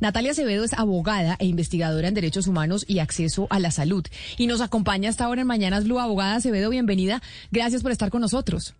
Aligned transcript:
Natalia 0.00 0.30
Acevedo 0.30 0.64
es 0.64 0.74
abogada 0.74 1.36
e 1.38 1.46
investigadora 1.46 2.08
en 2.08 2.14
derechos 2.14 2.46
humanos 2.46 2.84
y 2.88 3.00
acceso 3.00 3.46
a 3.50 3.58
la 3.58 3.70
salud. 3.70 4.04
Y 4.36 4.46
nos 4.46 4.60
acompaña 4.60 5.10
hasta 5.10 5.24
ahora 5.24 5.40
en 5.40 5.46
Mañanas 5.46 5.84
Blue. 5.84 5.98
Abogada 5.98 6.36
Acevedo, 6.36 6.70
bienvenida. 6.70 7.20
Gracias 7.50 7.82
por 7.82 7.90
estar 7.90 8.10
con 8.10 8.20
nosotros. 8.20 8.74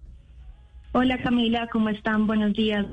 Hola 0.92 1.20
Camila, 1.22 1.68
¿cómo 1.70 1.90
están? 1.90 2.26
Buenos 2.26 2.54
días. 2.54 2.86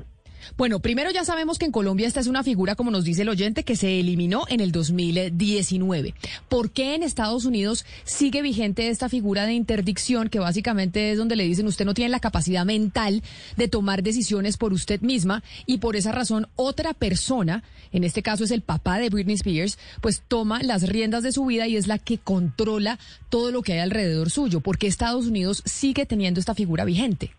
Bueno, 0.56 0.80
primero 0.80 1.10
ya 1.10 1.24
sabemos 1.24 1.58
que 1.58 1.66
en 1.66 1.72
Colombia 1.72 2.06
esta 2.06 2.20
es 2.20 2.26
una 2.26 2.42
figura, 2.42 2.74
como 2.74 2.90
nos 2.90 3.04
dice 3.04 3.22
el 3.22 3.28
oyente, 3.28 3.64
que 3.64 3.76
se 3.76 4.00
eliminó 4.00 4.44
en 4.48 4.60
el 4.60 4.72
2019. 4.72 6.14
¿Por 6.48 6.70
qué 6.70 6.94
en 6.94 7.02
Estados 7.02 7.44
Unidos 7.44 7.84
sigue 8.04 8.42
vigente 8.42 8.88
esta 8.88 9.08
figura 9.08 9.46
de 9.46 9.54
interdicción, 9.54 10.28
que 10.28 10.38
básicamente 10.38 11.12
es 11.12 11.18
donde 11.18 11.36
le 11.36 11.44
dicen 11.44 11.66
usted 11.66 11.84
no 11.84 11.94
tiene 11.94 12.10
la 12.10 12.20
capacidad 12.20 12.64
mental 12.64 13.22
de 13.56 13.68
tomar 13.68 14.02
decisiones 14.02 14.56
por 14.56 14.72
usted 14.72 15.00
misma 15.00 15.42
y 15.66 15.78
por 15.78 15.96
esa 15.96 16.12
razón 16.12 16.48
otra 16.56 16.94
persona, 16.94 17.62
en 17.92 18.04
este 18.04 18.22
caso 18.22 18.44
es 18.44 18.50
el 18.50 18.62
papá 18.62 18.98
de 18.98 19.10
Britney 19.10 19.34
Spears, 19.34 19.78
pues 20.00 20.22
toma 20.26 20.62
las 20.62 20.88
riendas 20.88 21.22
de 21.22 21.32
su 21.32 21.44
vida 21.44 21.66
y 21.66 21.76
es 21.76 21.86
la 21.86 21.98
que 21.98 22.18
controla 22.18 22.98
todo 23.28 23.50
lo 23.50 23.62
que 23.62 23.74
hay 23.74 23.78
alrededor 23.80 24.30
suyo? 24.30 24.60
¿Por 24.60 24.78
qué 24.78 24.86
Estados 24.86 25.26
Unidos 25.26 25.62
sigue 25.64 26.06
teniendo 26.06 26.40
esta 26.40 26.54
figura 26.54 26.84
vigente? 26.84 27.32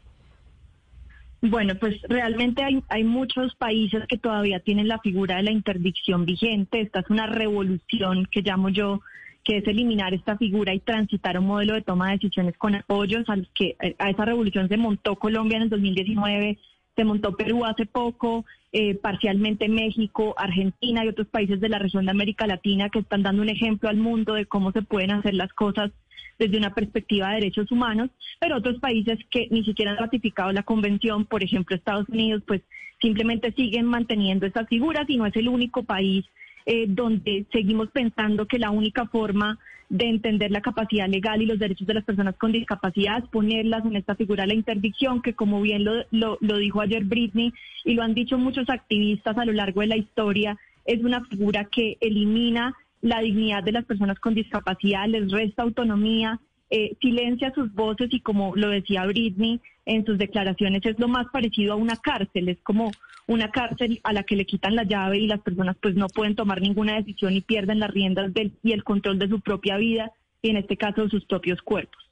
Bueno, 1.42 1.76
pues 1.76 2.02
realmente 2.10 2.64
hay, 2.64 2.84
hay 2.90 3.04
muchos 3.04 3.56
países 3.56 4.04
que 4.08 4.18
todavía 4.18 4.60
tienen 4.60 4.88
la 4.88 5.00
figura 5.00 5.38
de 5.38 5.44
la 5.44 5.52
interdicción 5.52 6.26
vigente. 6.26 6.82
Esta 6.82 7.02
es 7.02 7.10
una 7.10 7.28
revolución 7.28 8.28
que 8.32 8.42
llamo 8.42 8.70
yo, 8.70 9.02
que 9.44 9.58
es 9.58 9.68
eliminar 9.68 10.14
esta 10.14 10.36
figura 10.38 10.74
y 10.74 10.80
transitar 10.80 11.38
un 11.38 11.46
modelo 11.46 11.76
de 11.76 11.84
toma 11.84 12.08
de 12.08 12.14
decisiones 12.14 12.58
con 12.58 12.76
apoyos, 12.76 13.30
a 13.30 13.36
los 13.36 13.48
que 13.54 13.76
a 14.00 14.10
esa 14.10 14.26
revolución 14.26 14.68
se 14.68 14.78
montó 14.78 15.16
Colombia 15.16 15.58
en 15.58 15.64
el 15.64 15.70
2019, 15.70 16.58
se 16.96 17.04
montó 17.04 17.38
Perú 17.38 17.64
hace 17.64 17.86
poco, 17.86 18.44
eh, 18.74 18.96
parcialmente 18.96 19.70
México, 19.70 20.34
Argentina 20.38 21.06
y 21.06 21.08
otros 21.08 21.28
países 21.28 21.62
de 21.62 21.70
la 21.70 21.78
región 21.78 22.06
de 22.06 22.12
América 22.12 22.48
Latina 22.48 22.90
que 22.90 23.00
están 23.00 23.22
dando 23.22 23.44
un 23.44 23.50
ejemplo 23.50 23.88
al 23.88 23.98
mundo 23.98 24.34
de 24.34 24.48
cómo 24.48 24.72
se 24.72 24.82
pueden 24.82 25.12
hacer 25.12 25.36
las 25.36 25.54
cosas 25.54 25.92
desde 26.40 26.58
una 26.58 26.74
perspectiva 26.74 27.30
de 27.30 27.36
derechos 27.36 27.72
humanos, 27.72 28.10
pero 28.40 28.58
otros 28.58 28.80
países 28.80 29.20
que 29.30 29.48
ni 29.50 29.64
siquiera 29.64 29.92
han 29.92 29.98
ratificado 29.98 30.52
la 30.52 30.64
convención, 30.64 31.26
por 31.26 31.44
ejemplo 31.44 31.76
Estados 31.76 32.08
Unidos, 32.10 32.44
pues 32.46 32.62
simplemente 33.02 33.52
siguen 33.54 33.86
manteniendo 33.86 34.46
estas 34.46 34.68
figuras 34.68 35.06
y 35.08 35.18
no 35.18 35.26
es 35.26 35.36
el 35.36 35.48
único 35.48 35.84
país 35.84 36.26
eh, 36.66 36.86
donde 36.88 37.46
seguimos 37.52 37.90
pensando 37.92 38.46
que 38.46 38.60
la 38.60 38.72
única 38.72 39.06
forma 39.06 39.60
de 39.90 40.06
entender 40.06 40.52
la 40.52 40.62
capacidad 40.62 41.08
legal 41.08 41.42
y 41.42 41.46
los 41.46 41.60
derechos 41.60 41.88
de 41.88 41.94
las 41.94 42.04
personas 42.04 42.36
con 42.36 42.52
discapacidad 42.52 43.20
es 43.20 43.30
ponerlas 43.30 43.86
en 43.86 43.96
esta 43.96 44.16
figura 44.16 44.44
de 44.44 44.48
la 44.48 44.54
interdicción, 44.54 45.22
que 45.22 45.34
como 45.34 45.62
bien 45.62 45.86
lo, 45.86 46.04
lo, 46.12 46.38
lo 46.42 46.58
dijo 46.58 46.82
ayer 46.82 47.06
Britney 47.06 47.54
y 47.86 47.94
lo 47.94 48.04
han 48.04 48.14
dicho 48.14 48.38
muchos 48.38 48.70
activistas 48.70 49.38
a 49.38 49.46
lo 49.46 49.54
largo 49.54 49.82
de 49.82 49.88
la 49.88 49.96
historia, 49.96 50.58
es 50.86 51.02
una 51.04 51.24
figura 51.26 51.66
que 51.66 51.98
elimina 52.02 52.76
la 53.08 53.22
dignidad 53.22 53.64
de 53.64 53.72
las 53.72 53.86
personas 53.86 54.20
con 54.20 54.34
discapacidad, 54.34 55.08
les 55.08 55.32
resta 55.32 55.64
autonomía, 55.64 56.40
eh, 56.70 56.98
silencia 57.02 57.54
sus 57.56 57.74
voces 57.74 58.10
y 58.12 58.20
como 58.20 58.56
lo 58.56 58.70
decía 58.70 59.06
Britney 59.06 59.62
en 59.86 60.06
sus 60.06 60.18
declaraciones, 60.18 60.86
es 60.86 61.00
lo 61.00 61.08
más 61.08 61.28
parecido 61.32 61.74
a 61.74 61.78
una 61.78 61.96
cárcel, 61.96 62.50
es 62.50 62.58
como 62.64 62.92
una 63.26 63.52
cárcel 63.52 64.00
a 64.04 64.14
la 64.14 64.24
que 64.24 64.36
le 64.36 64.46
quitan 64.46 64.76
la 64.76 64.84
llave 64.84 65.20
y 65.20 65.28
las 65.28 65.42
personas 65.42 65.78
pues 65.82 65.96
no 65.96 66.08
pueden 66.08 66.36
tomar 66.36 66.62
ninguna 66.62 66.96
decisión 66.96 67.34
y 67.34 67.42
pierden 67.42 67.80
las 67.80 67.92
riendas 67.92 68.34
del, 68.34 68.54
y 68.64 68.74
el 68.74 68.84
control 68.84 69.20
de 69.20 69.30
su 69.30 69.40
propia 69.40 69.78
vida 69.78 70.12
y 70.42 70.50
en 70.50 70.58
este 70.58 70.78
caso 70.78 71.04
de 71.04 71.10
sus 71.10 71.26
propios 71.26 71.62
cuerpos. 71.62 72.07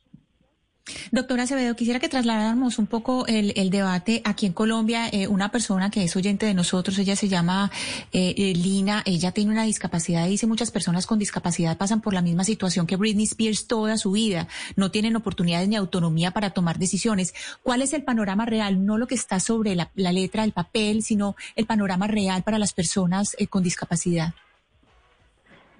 Doctora 1.11 1.43
Acevedo, 1.43 1.75
quisiera 1.75 1.99
que 1.99 2.09
trasladáramos 2.09 2.77
un 2.77 2.85
poco 2.85 3.25
el, 3.25 3.69
debate 3.71 4.21
aquí 4.23 4.45
en 4.45 4.53
Colombia. 4.53 5.09
Eh, 5.11 5.27
una 5.27 5.49
persona 5.49 5.89
que 5.89 6.03
es 6.03 6.15
oyente 6.15 6.45
de 6.45 6.53
nosotros, 6.53 6.99
ella 6.99 7.15
se 7.15 7.27
llama 7.27 7.71
eh, 8.11 8.35
eh, 8.37 8.53
Lina, 8.53 9.01
ella 9.05 9.31
tiene 9.31 9.51
una 9.51 9.63
discapacidad, 9.63 10.27
dice 10.27 10.45
muchas 10.45 10.69
personas 10.69 11.07
con 11.07 11.17
discapacidad 11.17 11.77
pasan 11.77 12.01
por 12.01 12.13
la 12.13 12.21
misma 12.21 12.43
situación 12.43 12.85
que 12.85 12.97
Britney 12.97 13.25
Spears 13.25 13.65
toda 13.65 13.97
su 13.97 14.11
vida, 14.11 14.47
no 14.75 14.91
tienen 14.91 15.15
oportunidades 15.15 15.67
ni 15.67 15.75
autonomía 15.75 16.31
para 16.31 16.51
tomar 16.51 16.77
decisiones. 16.77 17.33
¿Cuál 17.63 17.81
es 17.81 17.93
el 17.93 18.03
panorama 18.03 18.45
real? 18.45 18.85
No 18.85 18.99
lo 18.99 19.07
que 19.07 19.15
está 19.15 19.39
sobre 19.39 19.75
la, 19.75 19.89
la 19.95 20.11
letra, 20.11 20.43
el 20.43 20.51
papel, 20.51 21.01
sino 21.01 21.35
el 21.55 21.65
panorama 21.65 22.05
real 22.05 22.43
para 22.43 22.59
las 22.59 22.73
personas 22.73 23.35
con 23.49 23.63
discapacidad. 23.63 24.35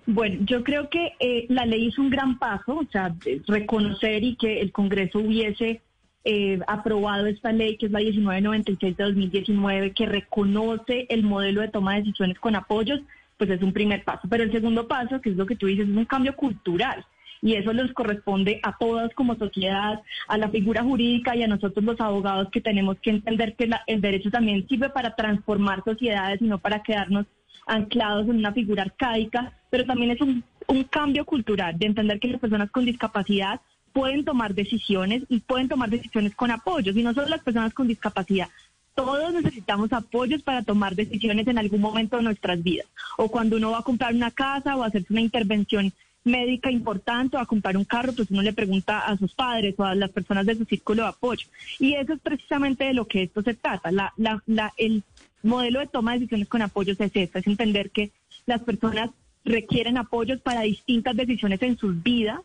Bueno, 0.07 0.37
yo 0.45 0.63
creo 0.63 0.89
que 0.89 1.13
eh, 1.19 1.45
la 1.49 1.65
ley 1.65 1.87
es 1.87 1.97
un 1.97 2.09
gran 2.09 2.37
paso, 2.37 2.77
o 2.77 2.85
sea, 2.91 3.15
reconocer 3.47 4.23
y 4.23 4.35
que 4.35 4.61
el 4.61 4.71
Congreso 4.71 5.19
hubiese 5.19 5.81
eh, 6.23 6.59
aprobado 6.67 7.25
esta 7.25 7.51
ley, 7.51 7.77
que 7.77 7.87
es 7.87 7.91
la 7.91 7.99
1996 7.99 8.97
de 8.97 9.03
2019, 9.03 9.91
que 9.93 10.05
reconoce 10.05 11.07
el 11.09 11.23
modelo 11.23 11.61
de 11.61 11.69
toma 11.69 11.93
de 11.93 12.01
decisiones 12.01 12.39
con 12.39 12.55
apoyos, 12.55 13.01
pues 13.37 13.49
es 13.49 13.61
un 13.63 13.73
primer 13.73 14.03
paso. 14.03 14.27
Pero 14.29 14.43
el 14.43 14.51
segundo 14.51 14.87
paso, 14.87 15.21
que 15.21 15.31
es 15.31 15.37
lo 15.37 15.45
que 15.45 15.55
tú 15.55 15.65
dices, 15.65 15.89
es 15.89 15.95
un 15.95 16.05
cambio 16.05 16.35
cultural. 16.35 17.05
Y 17.41 17.53
eso 17.53 17.73
les 17.73 17.91
corresponde 17.93 18.59
a 18.63 18.77
todas 18.77 19.13
como 19.13 19.35
sociedad, 19.35 20.01
a 20.27 20.37
la 20.37 20.49
figura 20.49 20.83
jurídica 20.83 21.35
y 21.35 21.43
a 21.43 21.47
nosotros 21.47 21.83
los 21.83 21.99
abogados 21.99 22.49
que 22.51 22.61
tenemos 22.61 22.97
que 22.99 23.11
entender 23.11 23.55
que 23.55 23.69
el 23.87 24.01
derecho 24.01 24.31
también 24.31 24.67
sirve 24.67 24.89
para 24.89 25.15
transformar 25.15 25.83
sociedades 25.83 26.41
y 26.41 26.45
no 26.45 26.57
para 26.59 26.81
quedarnos 26.81 27.25
anclados 27.65 28.27
en 28.27 28.37
una 28.37 28.53
figura 28.53 28.83
arcaica, 28.83 29.53
pero 29.69 29.85
también 29.85 30.11
es 30.11 30.21
un, 30.21 30.43
cambio 30.89 31.25
cultural 31.25 31.77
de 31.77 31.85
entender 31.85 32.19
que 32.19 32.27
las 32.27 32.41
personas 32.41 32.71
con 32.71 32.85
discapacidad 32.85 33.61
pueden 33.93 34.25
tomar 34.25 34.55
decisiones 34.55 35.23
y 35.29 35.39
pueden 35.39 35.67
tomar 35.67 35.89
decisiones 35.89 36.35
con 36.35 36.49
apoyos, 36.51 36.95
y 36.95 37.03
no 37.03 37.13
solo 37.13 37.27
las 37.27 37.43
personas 37.43 37.73
con 37.73 37.87
discapacidad. 37.87 38.49
Todos 38.95 39.33
necesitamos 39.33 39.93
apoyos 39.93 40.41
para 40.41 40.63
tomar 40.63 40.95
decisiones 40.95 41.47
en 41.47 41.57
algún 41.57 41.81
momento 41.81 42.17
de 42.17 42.23
nuestras 42.23 42.63
vidas. 42.63 42.87
O 43.17 43.29
cuando 43.29 43.57
uno 43.57 43.71
va 43.71 43.79
a 43.79 43.83
comprar 43.83 44.13
una 44.15 44.31
casa 44.31 44.75
o 44.75 44.83
a 44.83 44.87
hacerse 44.87 45.11
una 45.13 45.21
intervención 45.21 45.93
médica 46.25 46.71
importante 46.71 47.37
o 47.37 47.39
a 47.39 47.45
comprar 47.45 47.77
un 47.77 47.85
carro, 47.85 48.11
pues 48.13 48.31
uno 48.31 48.41
le 48.41 48.51
pregunta 48.51 48.99
a 48.99 49.15
sus 49.15 49.33
padres 49.33 49.75
o 49.77 49.83
a 49.83 49.95
las 49.95 50.11
personas 50.11 50.45
de 50.45 50.55
su 50.55 50.65
círculo 50.65 51.03
de 51.03 51.09
apoyo. 51.09 51.47
Y 51.79 51.93
eso 51.93 52.13
es 52.13 52.19
precisamente 52.19 52.83
de 52.83 52.93
lo 52.93 53.05
que 53.05 53.23
esto 53.23 53.41
se 53.43 53.53
trata. 53.53 53.91
La, 53.91 54.13
la, 54.17 54.41
la, 54.47 54.73
el 54.75 55.03
modelo 55.45 55.79
de 55.79 55.87
toma 55.87 56.13
de 56.13 56.19
decisiones 56.19 56.47
con 56.47 56.61
apoyos 56.61 56.99
es 56.99 57.11
esto, 57.13 57.39
es 57.39 57.47
entender 57.47 57.91
que 57.91 58.11
las 58.45 58.61
personas 58.61 59.11
requieren 59.43 59.97
apoyos 59.97 60.41
para 60.41 60.61
distintas 60.61 61.15
decisiones 61.15 61.61
en 61.61 61.77
sus 61.77 62.01
vidas, 62.01 62.39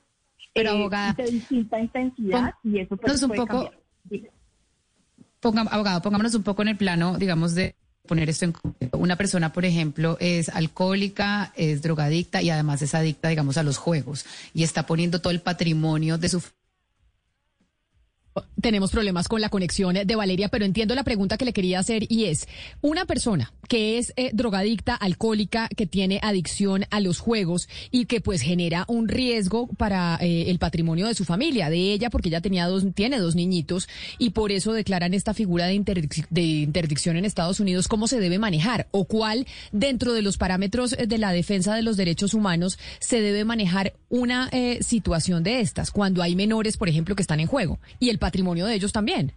pero 0.53 0.73
abogada, 0.73 1.15
de 1.15 1.31
distinta 1.31 1.81
intensidad 1.81 2.55
y 2.63 2.79
eso 2.79 2.97
pues, 2.97 3.23
un 3.23 3.31
poco, 3.31 3.71
abogado, 5.43 6.03
pongámonos 6.03 6.35
un 6.35 6.43
poco 6.43 6.63
en 6.63 6.69
el 6.69 6.77
plano, 6.77 7.17
digamos, 7.19 7.55
de 7.55 7.75
poner 8.07 8.29
esto 8.29 8.47
en 8.47 8.55
una 8.93 9.17
persona, 9.17 9.53
por 9.53 9.65
ejemplo, 9.65 10.17
es 10.21 10.49
alcohólica, 10.49 11.53
es 11.57 11.81
drogadicta 11.83 12.43
y 12.43 12.51
además 12.51 12.83
es 12.83 12.95
adicta, 12.95 13.29
digamos, 13.29 13.57
a 13.57 13.63
los 13.63 13.79
juegos 13.79 14.27
y 14.53 14.65
está 14.65 14.85
poniendo 14.85 15.21
todo 15.21 15.33
el 15.33 15.41
patrimonio 15.41 16.19
de 16.19 16.29
su 16.29 16.43
tenemos 18.61 18.91
problemas 18.91 19.29
con 19.29 19.41
la 19.41 19.49
conexión 19.49 19.95
de 20.05 20.17
Valeria, 20.17 20.49
pero 20.49 20.65
entiendo 20.65 20.95
la 20.95 21.05
pregunta 21.05 21.37
que 21.37 21.45
le 21.45 21.53
quería 21.53 21.79
hacer 21.79 22.05
y 22.09 22.27
es, 22.27 22.49
una 22.81 23.05
persona 23.05 23.53
que 23.69 23.99
es 23.99 24.13
eh, 24.17 24.31
drogadicta, 24.33 24.97
alcohólica, 24.97 25.69
que 25.69 25.87
tiene 25.87 26.19
adicción 26.23 26.87
a 26.91 26.99
los 27.01 27.21
juegos 27.21 27.69
y 27.93 28.07
que 28.07 28.21
pues 28.21 28.43
genera 28.43 28.85
un 28.89 29.07
riesgo 29.07 29.69
para 29.69 30.19
eh, 30.21 30.51
el 30.51 30.59
patrimonio 30.59 31.07
de 31.07 31.15
su 31.15 31.25
familia, 31.25 31.71
de 31.71 31.93
ella, 31.93 32.11
porque 32.11 32.29
ella 32.31 32.41
tenía 32.41 32.67
dos, 32.67 32.85
tiene 32.95 33.19
dos 33.19 33.37
niñitos 33.37 33.89
y 34.19 34.31
por 34.31 34.51
eso 34.51 34.73
declaran 34.73 35.15
esta 35.15 35.35
figura 35.35 35.67
de, 35.67 35.75
interdicción 36.43 37.17
en 37.17 37.25
Estados 37.25 37.61
Unidos, 37.61 37.87
¿cómo 37.87 38.09
se 38.09 38.19
debe 38.19 38.41
manejar? 38.41 38.89
¿O 38.91 39.05
cuál, 39.05 39.47
dentro 39.71 40.15
de 40.15 40.23
los 40.23 40.37
parámetros 40.37 40.97
de 40.97 41.19
la 41.19 41.33
defensa 41.33 41.75
de 41.75 41.83
los 41.83 41.97
derechos 41.97 42.35
humanos, 42.35 42.79
se 42.99 43.21
debe 43.21 43.45
manejar 43.45 43.95
una 44.09 44.49
eh, 44.51 44.83
situación 44.83 45.45
de 45.45 45.61
estas, 45.61 45.93
cuando 45.93 46.23
hay 46.23 46.35
menores, 46.35 46.77
por 46.77 46.89
ejemplo, 46.89 47.15
que 47.15 47.23
están 47.23 47.39
en 47.39 47.47
juego 47.47 47.79
y 48.01 48.09
el 48.09 48.19
de 48.31 48.75
ellos 48.75 48.93
también. 48.93 49.33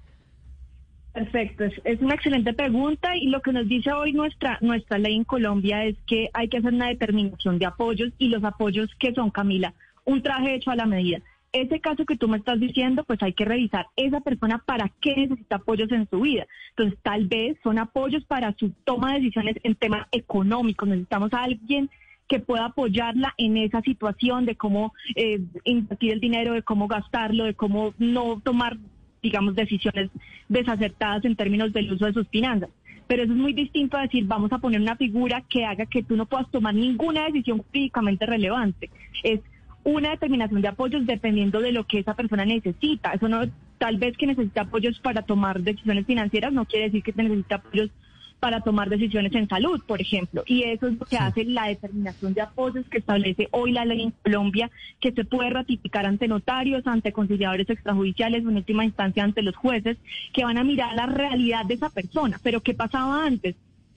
Perfecto, 1.13 1.65
es, 1.65 2.01
una 2.01 2.15
excelente 2.15 2.53
pregunta 2.53 3.15
y 3.15 3.27
lo 3.27 3.41
que 3.41 3.53
nos 3.53 3.67
dice 3.67 3.93
hoy 3.93 4.13
nuestra, 4.13 4.57
nuestra 4.61 4.97
ley 4.97 5.15
en 5.15 5.23
Colombia 5.23 5.85
es 5.85 5.95
que 6.07 6.29
hay 6.33 6.49
que 6.49 6.57
hacer 6.57 6.73
una 6.73 6.87
determinación 6.87 7.59
de 7.59 7.67
apoyos 7.67 8.11
y 8.17 8.29
los 8.29 8.43
apoyos 8.43 8.89
que 8.97 9.13
son, 9.13 9.29
Camila, 9.29 9.75
un 10.05 10.23
traje 10.23 10.55
hecho 10.55 10.71
a 10.71 10.75
la 10.75 10.87
medida. 10.87 11.19
Ese 11.51 11.79
caso 11.79 12.03
que 12.05 12.17
tú 12.17 12.27
me 12.27 12.37
estás 12.37 12.59
diciendo, 12.59 13.03
pues 13.03 13.21
hay 13.21 13.33
que 13.33 13.45
revisar 13.45 13.85
esa 13.95 14.21
persona 14.21 14.63
para 14.65 14.89
qué 15.01 15.15
necesita 15.15 15.57
apoyos 15.57 15.91
en 15.91 16.09
su 16.09 16.21
vida. 16.21 16.47
Entonces, 16.69 16.97
tal 17.03 17.27
vez 17.27 17.57
son 17.61 17.77
apoyos 17.77 18.25
para 18.25 18.51
su 18.53 18.71
toma 18.83 19.13
de 19.13 19.19
decisiones 19.19 19.57
en 19.61 19.75
temas 19.75 20.07
económicos. 20.11 20.89
Necesitamos 20.89 21.31
a 21.33 21.43
alguien 21.43 21.91
que 22.33 22.39
pueda 22.39 22.65
apoyarla 22.65 23.35
en 23.37 23.57
esa 23.57 23.81
situación 23.81 24.45
de 24.45 24.55
cómo 24.55 24.91
eh, 25.15 25.39
invertir 25.65 26.13
el 26.13 26.19
dinero, 26.19 26.53
de 26.53 26.63
cómo 26.63 26.87
gastarlo, 26.87 27.43
de 27.43 27.53
cómo 27.53 27.93
no 27.99 28.41
tomar, 28.43 28.75
digamos, 29.21 29.53
decisiones 29.53 30.09
desacertadas 30.49 31.25
en 31.25 31.35
términos 31.35 31.71
del 31.73 31.93
uso 31.93 32.07
de 32.07 32.13
sus 32.13 32.27
finanzas. 32.29 32.71
Pero 33.05 33.21
eso 33.21 33.33
es 33.33 33.37
muy 33.37 33.53
distinto 33.53 33.97
a 33.97 34.01
decir, 34.01 34.25
vamos 34.25 34.51
a 34.51 34.57
poner 34.57 34.81
una 34.81 34.95
figura 34.95 35.43
que 35.47 35.63
haga 35.63 35.85
que 35.85 36.01
tú 36.01 36.15
no 36.15 36.25
puedas 36.25 36.49
tomar 36.49 36.73
ninguna 36.73 37.25
decisión 37.25 37.59
jurídicamente 37.59 38.25
relevante. 38.25 38.89
Es 39.21 39.41
una 39.83 40.09
determinación 40.09 40.63
de 40.63 40.69
apoyos 40.69 41.05
dependiendo 41.05 41.61
de 41.61 41.71
lo 41.71 41.85
que 41.85 41.99
esa 41.99 42.15
persona 42.15 42.45
necesita. 42.45 43.11
Eso 43.11 43.29
no, 43.29 43.41
tal 43.77 43.97
vez 43.97 44.17
que 44.17 44.25
necesita 44.25 44.61
apoyos 44.61 44.99
para 45.01 45.21
tomar 45.21 45.61
decisiones 45.61 46.07
financieras 46.07 46.51
no 46.51 46.65
quiere 46.65 46.85
decir 46.85 47.03
que 47.03 47.13
necesita 47.13 47.57
apoyos 47.57 47.91
para 48.43 48.59
tomar 48.59 48.89
decisiones 48.89 49.33
en 49.35 49.47
salud, 49.47 49.81
por 49.87 50.01
ejemplo. 50.01 50.43
Y 50.45 50.63
eso 50.63 50.89
es 50.89 50.99
lo 50.99 51.05
que 51.05 51.15
hace 51.15 51.45
la 51.45 51.67
determinación 51.67 52.33
de 52.33 52.41
apoyos 52.41 52.85
que 52.89 52.97
establece 52.97 53.47
hoy 53.51 53.71
la 53.71 53.85
ley 53.85 54.01
en 54.01 54.11
Colombia, 54.21 54.69
que 54.99 55.13
se 55.13 55.23
puede 55.23 55.49
ratificar 55.49 56.05
ante 56.05 56.27
notarios, 56.27 56.85
ante 56.85 57.13
conciliadores 57.13 57.69
extrajudiciales, 57.69 58.43
en 58.43 58.57
última 58.57 58.83
instancia 58.83 59.23
ante 59.23 59.43
los 59.43 59.55
jueces, 59.55 59.95
que 60.33 60.43
van 60.43 60.57
a 60.57 60.65
mirar 60.65 60.93
la 60.93 61.05
realidad 61.05 61.63
de 61.65 61.75
esa 61.75 61.89
persona. 61.89 62.37
Pero 62.43 62.59
¿qué 62.59 62.73
pasaba 62.73 63.25
antes? 63.25 63.55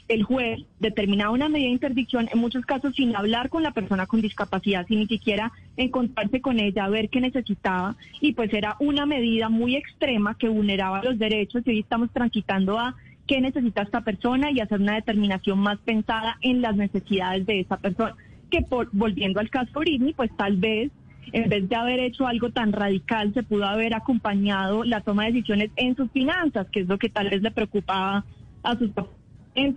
el 0.09 0.23
juez 0.23 0.61
determinaba 0.79 1.33
una 1.33 1.49
medida 1.49 1.67
de 1.67 1.73
interdicción, 1.73 2.29
en 2.33 2.39
muchos 2.39 2.65
casos 2.65 2.95
sin 2.95 3.17
hablar 3.17 3.49
con 3.49 3.65
la 3.65 3.73
persona 3.73 4.07
con 4.07 4.21
discapacidad, 4.21 4.87
sin 4.87 5.01
ni 5.01 5.09
siquiera 5.09 5.51
encontrarse 5.77 6.41
con 6.41 6.61
ella, 6.61 6.89
ver 6.89 7.09
qué 7.09 7.21
necesitaba, 7.21 7.97
y 8.21 8.33
pues 8.33 8.53
era 8.55 8.77
una 8.79 9.05
medida 9.05 9.49
muy 9.49 9.75
extrema 9.75 10.37
que 10.39 10.49
vulneraba 10.49 11.03
los 11.03 11.19
derechos 11.19 11.63
y 11.67 11.71
hoy 11.71 11.81
estamos 11.81 12.13
transitando 12.13 12.79
a 12.79 12.95
qué 13.27 13.41
necesita 13.41 13.83
esta 13.83 14.03
persona 14.03 14.51
y 14.51 14.61
hacer 14.61 14.81
una 14.81 14.95
determinación 14.95 15.59
más 15.59 15.79
pensada 15.79 16.39
en 16.43 16.63
las 16.63 16.77
necesidades 16.77 17.47
de 17.47 17.61
esa 17.61 17.77
persona. 17.79 18.15
Que 18.51 18.63
por, 18.63 18.89
volviendo 18.93 19.41
al 19.41 19.51
caso 19.51 19.81
Britney, 19.81 20.13
pues 20.15 20.31
tal 20.37 20.57
vez 20.57 20.91
en 21.33 21.49
vez 21.49 21.69
de 21.69 21.77
haber 21.77 22.01
hecho 22.01 22.27
algo 22.27 22.51
tan 22.51 22.73
radical, 22.73 23.35
se 23.35 23.43
pudo 23.43 23.65
haber 23.65 23.95
acompañado 23.95 24.85
la 24.85 25.01
toma 25.01 25.25
de 25.25 25.33
decisiones 25.33 25.71
en 25.77 25.97
sus 25.97 26.11
finanzas, 26.13 26.69
que 26.71 26.81
es 26.81 26.89
lo 26.89 26.99
que 26.99 27.09
tal 27.09 27.31
vez 27.31 27.43
le 27.43 27.51
preocupaba 27.51 28.25
a 28.63 28.79
sus 28.79 28.91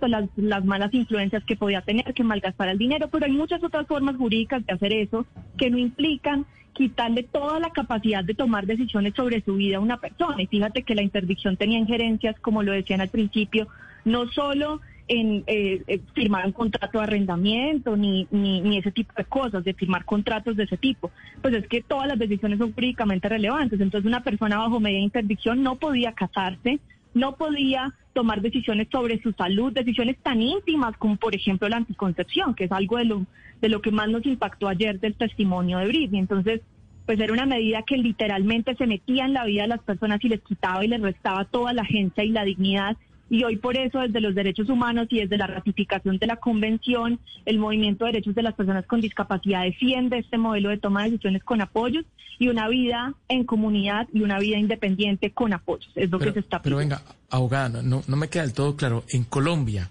las, 0.02 0.28
las 0.36 0.64
malas 0.64 0.92
influencias 0.92 1.42
que 1.44 1.56
podía 1.56 1.80
tener, 1.80 2.12
que 2.14 2.22
malgastar 2.22 2.68
el 2.68 2.78
dinero, 2.78 3.08
pero 3.08 3.26
hay 3.26 3.32
muchas 3.32 3.64
otras 3.64 3.86
formas 3.86 4.16
jurídicas 4.16 4.64
de 4.66 4.74
hacer 4.74 4.92
eso 4.92 5.26
que 5.56 5.70
no 5.70 5.78
implican 5.78 6.44
quitarle 6.72 7.24
toda 7.24 7.58
la 7.60 7.70
capacidad 7.70 8.24
de 8.24 8.34
tomar 8.34 8.66
decisiones 8.66 9.14
sobre 9.14 9.42
su 9.42 9.54
vida 9.54 9.78
a 9.78 9.80
una 9.80 9.98
persona. 9.98 10.42
Y 10.42 10.46
fíjate 10.46 10.82
que 10.82 10.94
la 10.94 11.02
interdicción 11.02 11.56
tenía 11.56 11.78
injerencias, 11.78 12.38
como 12.40 12.62
lo 12.62 12.72
decían 12.72 13.00
al 13.00 13.08
principio, 13.08 13.68
no 14.04 14.28
solo 14.28 14.80
en 15.08 15.42
eh, 15.48 15.82
eh, 15.88 16.00
firmar 16.14 16.46
un 16.46 16.52
contrato 16.52 16.98
de 16.98 17.04
arrendamiento 17.04 17.96
ni, 17.96 18.28
ni, 18.30 18.60
ni, 18.60 18.78
ese 18.78 18.92
tipo 18.92 19.12
de 19.16 19.24
cosas, 19.24 19.64
de 19.64 19.74
firmar 19.74 20.04
contratos 20.04 20.56
de 20.56 20.64
ese 20.64 20.76
tipo. 20.76 21.10
Pues 21.42 21.52
es 21.54 21.66
que 21.66 21.82
todas 21.82 22.06
las 22.06 22.18
decisiones 22.18 22.58
son 22.58 22.72
jurídicamente 22.72 23.28
relevantes. 23.28 23.80
Entonces 23.80 24.06
una 24.06 24.22
persona 24.22 24.58
bajo 24.58 24.78
media 24.78 25.00
interdicción 25.00 25.64
no 25.64 25.76
podía 25.76 26.12
casarse, 26.12 26.78
no 27.12 27.34
podía 27.34 27.92
tomar 28.12 28.40
decisiones 28.40 28.88
sobre 28.90 29.20
su 29.22 29.32
salud, 29.32 29.72
decisiones 29.72 30.18
tan 30.18 30.42
íntimas 30.42 30.96
como 30.96 31.16
por 31.16 31.34
ejemplo 31.34 31.68
la 31.68 31.78
anticoncepción, 31.78 32.54
que 32.54 32.64
es 32.64 32.72
algo 32.72 32.98
de 32.98 33.04
lo, 33.04 33.26
de 33.60 33.68
lo 33.68 33.80
que 33.80 33.90
más 33.90 34.08
nos 34.08 34.24
impactó 34.26 34.68
ayer 34.68 35.00
del 35.00 35.14
testimonio 35.14 35.78
de 35.78 35.86
Britney. 35.86 36.20
Entonces, 36.20 36.60
pues 37.06 37.18
era 37.18 37.32
una 37.32 37.46
medida 37.46 37.82
que 37.82 37.96
literalmente 37.96 38.74
se 38.76 38.86
metía 38.86 39.24
en 39.24 39.32
la 39.32 39.44
vida 39.44 39.62
de 39.62 39.68
las 39.68 39.82
personas 39.82 40.22
y 40.24 40.28
les 40.28 40.40
quitaba 40.40 40.84
y 40.84 40.88
les 40.88 41.00
restaba 41.00 41.44
toda 41.44 41.72
la 41.72 41.82
agencia 41.82 42.22
y 42.24 42.30
la 42.30 42.44
dignidad 42.44 42.96
y 43.30 43.44
hoy 43.44 43.56
por 43.56 43.76
eso 43.76 44.00
desde 44.00 44.20
los 44.20 44.34
derechos 44.34 44.68
humanos 44.68 45.06
y 45.10 45.20
desde 45.20 45.38
la 45.38 45.46
ratificación 45.46 46.18
de 46.18 46.26
la 46.26 46.36
convención, 46.36 47.20
el 47.46 47.58
movimiento 47.58 48.04
de 48.04 48.12
derechos 48.12 48.34
de 48.34 48.42
las 48.42 48.54
personas 48.54 48.84
con 48.86 49.00
discapacidad 49.00 49.62
defiende 49.62 50.18
este 50.18 50.36
modelo 50.36 50.68
de 50.68 50.78
toma 50.78 51.04
de 51.04 51.12
decisiones 51.12 51.44
con 51.44 51.60
apoyos 51.60 52.04
y 52.40 52.48
una 52.48 52.68
vida 52.68 53.14
en 53.28 53.44
comunidad 53.44 54.08
y 54.12 54.22
una 54.22 54.40
vida 54.40 54.58
independiente 54.58 55.30
con 55.30 55.52
apoyos. 55.52 55.90
Es 55.94 56.10
lo 56.10 56.18
que 56.18 56.32
se 56.32 56.40
está 56.40 56.60
pidiendo. 56.60 56.62
Pero 56.62 56.76
venga, 56.76 57.02
abogada, 57.30 57.82
no, 57.82 58.02
no 58.06 58.16
me 58.16 58.28
queda 58.28 58.42
del 58.42 58.52
todo 58.52 58.74
claro. 58.74 59.04
En 59.10 59.22
Colombia, 59.22 59.90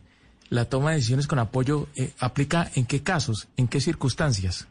la 0.50 0.66
toma 0.66 0.90
de 0.90 0.98
decisiones 0.98 1.28
con 1.28 1.40
apoyo 1.40 1.88
eh, 1.96 2.12
aplica 2.20 2.70
en 2.76 2.86
qué 2.86 3.02
casos, 3.02 3.48
en 3.56 3.70
qué 3.70 3.80
circunstancias? 3.80 4.68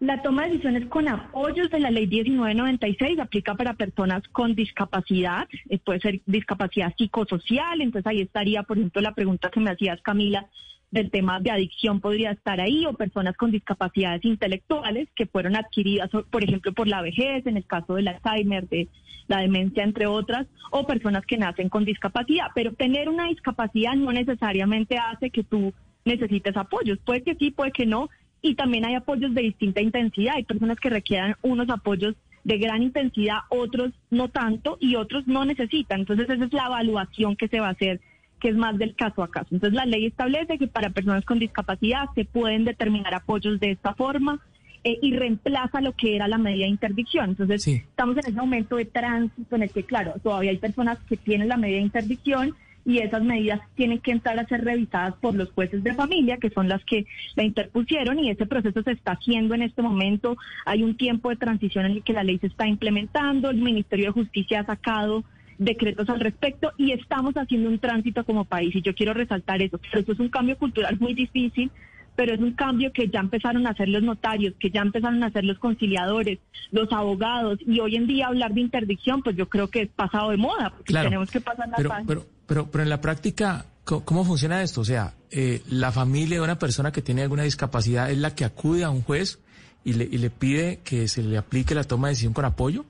La 0.00 0.22
toma 0.22 0.44
de 0.44 0.50
decisiones 0.50 0.86
con 0.86 1.08
apoyos 1.08 1.70
de 1.70 1.80
la 1.80 1.90
ley 1.90 2.06
1996 2.06 3.18
aplica 3.18 3.56
para 3.56 3.74
personas 3.74 4.22
con 4.28 4.54
discapacidad, 4.54 5.48
eh, 5.68 5.78
puede 5.78 5.98
ser 5.98 6.20
discapacidad 6.24 6.94
psicosocial, 6.96 7.80
entonces 7.80 8.06
ahí 8.06 8.20
estaría, 8.20 8.62
por 8.62 8.78
ejemplo, 8.78 9.02
la 9.02 9.14
pregunta 9.14 9.50
que 9.50 9.58
me 9.58 9.70
hacías, 9.70 10.00
Camila, 10.02 10.46
del 10.92 11.10
tema 11.10 11.40
de 11.40 11.50
adicción 11.50 12.00
podría 12.00 12.30
estar 12.30 12.60
ahí, 12.60 12.86
o 12.86 12.92
personas 12.92 13.36
con 13.36 13.50
discapacidades 13.50 14.24
intelectuales 14.24 15.08
que 15.16 15.26
fueron 15.26 15.56
adquiridas, 15.56 16.10
por 16.30 16.44
ejemplo, 16.44 16.72
por 16.72 16.86
la 16.86 17.02
vejez, 17.02 17.44
en 17.46 17.56
el 17.56 17.66
caso 17.66 17.94
del 17.94 18.08
Alzheimer, 18.08 18.68
de 18.68 18.88
la 19.26 19.40
demencia, 19.40 19.82
entre 19.82 20.06
otras, 20.06 20.46
o 20.70 20.86
personas 20.86 21.26
que 21.26 21.36
nacen 21.36 21.68
con 21.68 21.84
discapacidad. 21.84 22.46
Pero 22.54 22.72
tener 22.72 23.08
una 23.08 23.26
discapacidad 23.26 23.94
no 23.94 24.12
necesariamente 24.12 24.96
hace 24.96 25.30
que 25.30 25.44
tú 25.44 25.74
necesites 26.04 26.56
apoyos. 26.56 26.98
Puede 27.04 27.22
que 27.22 27.34
sí, 27.34 27.50
puede 27.50 27.72
que 27.72 27.84
no, 27.84 28.08
y 28.42 28.54
también 28.54 28.84
hay 28.84 28.94
apoyos 28.94 29.34
de 29.34 29.42
distinta 29.42 29.80
intensidad. 29.80 30.36
Hay 30.36 30.44
personas 30.44 30.78
que 30.78 30.90
requieran 30.90 31.36
unos 31.42 31.68
apoyos 31.70 32.14
de 32.44 32.58
gran 32.58 32.82
intensidad, 32.82 33.38
otros 33.50 33.92
no 34.10 34.28
tanto 34.28 34.78
y 34.80 34.96
otros 34.96 35.26
no 35.26 35.44
necesitan. 35.44 36.00
Entonces 36.00 36.30
esa 36.30 36.44
es 36.44 36.52
la 36.52 36.66
evaluación 36.66 37.36
que 37.36 37.48
se 37.48 37.60
va 37.60 37.68
a 37.68 37.72
hacer, 37.72 38.00
que 38.40 38.48
es 38.48 38.56
más 38.56 38.78
del 38.78 38.94
caso 38.94 39.22
a 39.22 39.30
caso. 39.30 39.48
Entonces 39.50 39.76
la 39.76 39.86
ley 39.86 40.06
establece 40.06 40.58
que 40.58 40.68
para 40.68 40.90
personas 40.90 41.24
con 41.24 41.38
discapacidad 41.38 42.06
se 42.14 42.24
pueden 42.24 42.64
determinar 42.64 43.14
apoyos 43.14 43.60
de 43.60 43.72
esta 43.72 43.94
forma 43.94 44.40
eh, 44.84 44.98
y 45.02 45.12
reemplaza 45.14 45.80
lo 45.80 45.92
que 45.92 46.14
era 46.14 46.28
la 46.28 46.38
medida 46.38 46.64
de 46.64 46.70
interdicción. 46.70 47.30
Entonces 47.30 47.66
estamos 47.66 48.16
en 48.16 48.26
ese 48.26 48.32
momento 48.32 48.76
de 48.76 48.84
tránsito 48.84 49.56
en 49.56 49.64
el 49.64 49.70
que, 49.70 49.82
claro, 49.82 50.14
todavía 50.22 50.50
hay 50.50 50.58
personas 50.58 50.98
que 51.08 51.16
tienen 51.16 51.48
la 51.48 51.56
medida 51.56 51.78
de 51.78 51.84
interdicción 51.84 52.54
y 52.88 53.00
esas 53.00 53.22
medidas 53.22 53.60
tienen 53.74 53.98
que 53.98 54.12
entrar 54.12 54.38
a 54.38 54.46
ser 54.46 54.64
revisadas 54.64 55.14
por 55.20 55.34
los 55.34 55.50
jueces 55.50 55.84
de 55.84 55.92
familia, 55.92 56.38
que 56.38 56.48
son 56.48 56.70
las 56.70 56.82
que 56.86 57.04
la 57.36 57.44
interpusieron, 57.44 58.18
y 58.18 58.30
ese 58.30 58.46
proceso 58.46 58.82
se 58.82 58.92
está 58.92 59.12
haciendo 59.12 59.54
en 59.54 59.60
este 59.60 59.82
momento. 59.82 60.38
Hay 60.64 60.82
un 60.82 60.96
tiempo 60.96 61.28
de 61.28 61.36
transición 61.36 61.84
en 61.84 61.92
el 61.92 62.02
que 62.02 62.14
la 62.14 62.24
ley 62.24 62.38
se 62.38 62.46
está 62.46 62.66
implementando, 62.66 63.50
el 63.50 63.58
Ministerio 63.58 64.06
de 64.06 64.12
Justicia 64.12 64.60
ha 64.60 64.64
sacado 64.64 65.22
decretos 65.58 66.08
al 66.08 66.20
respecto 66.20 66.72
y 66.78 66.92
estamos 66.92 67.34
haciendo 67.34 67.68
un 67.68 67.78
tránsito 67.78 68.24
como 68.24 68.46
país 68.46 68.74
y 68.74 68.80
yo 68.80 68.94
quiero 68.94 69.12
resaltar 69.12 69.60
eso, 69.60 69.78
pero 69.78 70.00
eso 70.00 70.12
es 70.12 70.20
un 70.20 70.30
cambio 70.30 70.56
cultural 70.56 70.96
muy 70.98 71.12
difícil 71.12 71.70
pero 72.16 72.34
es 72.34 72.40
un 72.40 72.50
cambio 72.54 72.92
que 72.92 73.06
ya 73.06 73.20
empezaron 73.20 73.64
a 73.68 73.70
hacer 73.70 73.88
los 73.88 74.02
notarios, 74.02 74.52
que 74.58 74.70
ya 74.70 74.80
empezaron 74.80 75.22
a 75.22 75.26
hacer 75.26 75.44
los 75.44 75.56
conciliadores, 75.60 76.40
los 76.72 76.90
abogados, 76.90 77.60
y 77.64 77.78
hoy 77.78 77.94
en 77.94 78.08
día 78.08 78.26
hablar 78.26 78.54
de 78.54 78.62
interdicción, 78.62 79.22
pues 79.22 79.36
yo 79.36 79.48
creo 79.48 79.68
que 79.68 79.82
es 79.82 79.88
pasado 79.88 80.30
de 80.30 80.36
moda, 80.36 80.70
porque 80.70 80.94
tenemos 80.94 81.30
que 81.30 81.40
pasar 81.40 81.68
la 81.68 81.76
pero, 81.76 81.90
pero, 82.08 82.26
pero, 82.48 82.68
pero 82.68 82.82
en 82.82 82.90
la 82.90 83.00
práctica, 83.00 83.66
¿cómo, 83.84 84.24
funciona 84.24 84.62
esto? 84.62 84.80
O 84.80 84.84
sea, 84.84 85.14
eh, 85.30 85.62
la 85.68 85.92
familia 85.92 86.38
de 86.38 86.42
una 86.42 86.58
persona 86.58 86.90
que 86.90 87.02
tiene 87.02 87.22
alguna 87.22 87.44
discapacidad 87.44 88.10
es 88.10 88.18
la 88.18 88.34
que 88.34 88.44
acude 88.44 88.82
a 88.82 88.90
un 88.90 89.02
juez 89.02 89.38
y 89.84 89.92
le, 89.92 90.04
y 90.04 90.18
le 90.18 90.30
pide 90.30 90.80
que 90.82 91.06
se 91.06 91.22
le 91.22 91.38
aplique 91.38 91.76
la 91.76 91.84
toma 91.84 92.08
de 92.08 92.12
decisión 92.12 92.32
con 92.32 92.44
apoyo. 92.44 92.84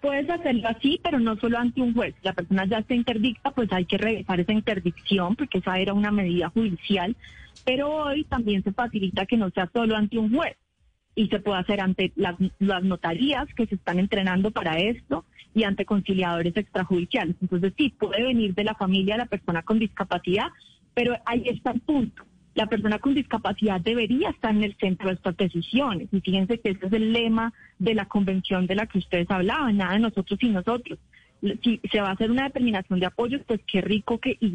Puedes 0.00 0.30
hacerlo 0.30 0.68
así, 0.68 1.00
pero 1.02 1.18
no 1.18 1.34
solo 1.36 1.58
ante 1.58 1.80
un 1.80 1.92
juez. 1.92 2.14
La 2.22 2.32
persona 2.32 2.64
ya 2.66 2.78
está 2.78 2.94
interdicta, 2.94 3.50
pues 3.50 3.72
hay 3.72 3.84
que 3.84 3.98
revisar 3.98 4.38
esa 4.38 4.52
interdicción, 4.52 5.34
porque 5.34 5.58
esa 5.58 5.76
era 5.78 5.92
una 5.92 6.12
medida 6.12 6.50
judicial 6.50 7.16
pero 7.64 7.90
hoy 7.90 8.24
también 8.24 8.62
se 8.62 8.72
facilita 8.72 9.26
que 9.26 9.36
no 9.36 9.50
sea 9.50 9.68
solo 9.72 9.96
ante 9.96 10.18
un 10.18 10.34
juez 10.34 10.56
y 11.18 11.26
se 11.26 11.40
puede 11.40 11.58
hacer 11.58 11.80
ante 11.80 12.12
las, 12.14 12.36
notarías 12.84 13.52
que 13.56 13.66
se 13.66 13.74
están 13.74 13.98
entrenando 13.98 14.52
para 14.52 14.78
esto 14.78 15.24
y 15.52 15.64
ante 15.64 15.84
conciliadores 15.84 16.56
extrajudiciales. 16.56 17.34
Entonces 17.42 17.72
sí, 17.76 17.92
puede 17.98 18.22
venir 18.22 18.54
de 18.54 18.62
la 18.62 18.76
familia 18.76 19.14
de 19.14 19.24
la 19.24 19.26
persona 19.26 19.62
con 19.62 19.80
discapacidad, 19.80 20.46
pero 20.94 21.16
ahí 21.26 21.42
está 21.46 21.72
el 21.72 21.80
punto. 21.80 22.22
La 22.54 22.66
persona 22.66 23.00
con 23.00 23.14
discapacidad 23.14 23.80
debería 23.80 24.30
estar 24.30 24.54
en 24.54 24.62
el 24.62 24.76
centro 24.76 25.08
de 25.08 25.14
estas 25.14 25.36
decisiones. 25.36 26.08
Y 26.12 26.20
fíjense 26.20 26.60
que 26.60 26.70
ese 26.70 26.86
es 26.86 26.92
el 26.92 27.12
lema 27.12 27.52
de 27.80 27.94
la 27.96 28.06
convención 28.06 28.68
de 28.68 28.76
la 28.76 28.86
que 28.86 28.98
ustedes 28.98 29.28
hablaban, 29.28 29.76
nada 29.76 29.94
de 29.94 29.98
nosotros 29.98 30.38
y 30.40 30.50
nosotros 30.50 31.00
si 31.62 31.80
se 31.90 32.00
va 32.00 32.08
a 32.08 32.12
hacer 32.12 32.30
una 32.30 32.44
determinación 32.44 32.98
de 33.00 33.06
apoyos, 33.06 33.42
pues 33.46 33.60
qué 33.66 33.80
rico 33.80 34.18
que 34.18 34.36
y 34.40 34.52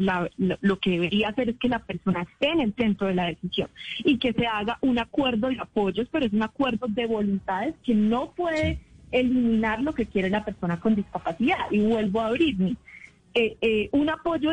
lo 0.60 0.78
que 0.78 0.90
debería 0.90 1.28
hacer 1.28 1.50
es 1.50 1.56
que 1.56 1.68
la 1.68 1.78
persona 1.78 2.22
esté 2.22 2.48
en 2.48 2.60
el 2.60 2.74
centro 2.74 3.06
de 3.06 3.14
la 3.14 3.26
decisión 3.26 3.68
y 3.98 4.18
que 4.18 4.32
se 4.32 4.46
haga 4.46 4.78
un 4.82 4.98
acuerdo 4.98 5.48
de 5.48 5.58
apoyos, 5.58 6.08
pero 6.10 6.26
es 6.26 6.32
un 6.32 6.42
acuerdo 6.42 6.86
de 6.88 7.06
voluntades 7.06 7.74
que 7.84 7.94
no 7.94 8.32
puede 8.32 8.80
eliminar 9.12 9.80
lo 9.80 9.94
que 9.94 10.06
quiere 10.06 10.28
la 10.28 10.44
persona 10.44 10.80
con 10.80 10.94
discapacidad. 10.94 11.70
Y 11.70 11.80
vuelvo 11.80 12.20
a 12.20 12.26
abrirme. 12.26 12.76
Eh, 13.34 13.56
eh, 13.60 13.88
un 13.92 14.10
apoyo, 14.10 14.52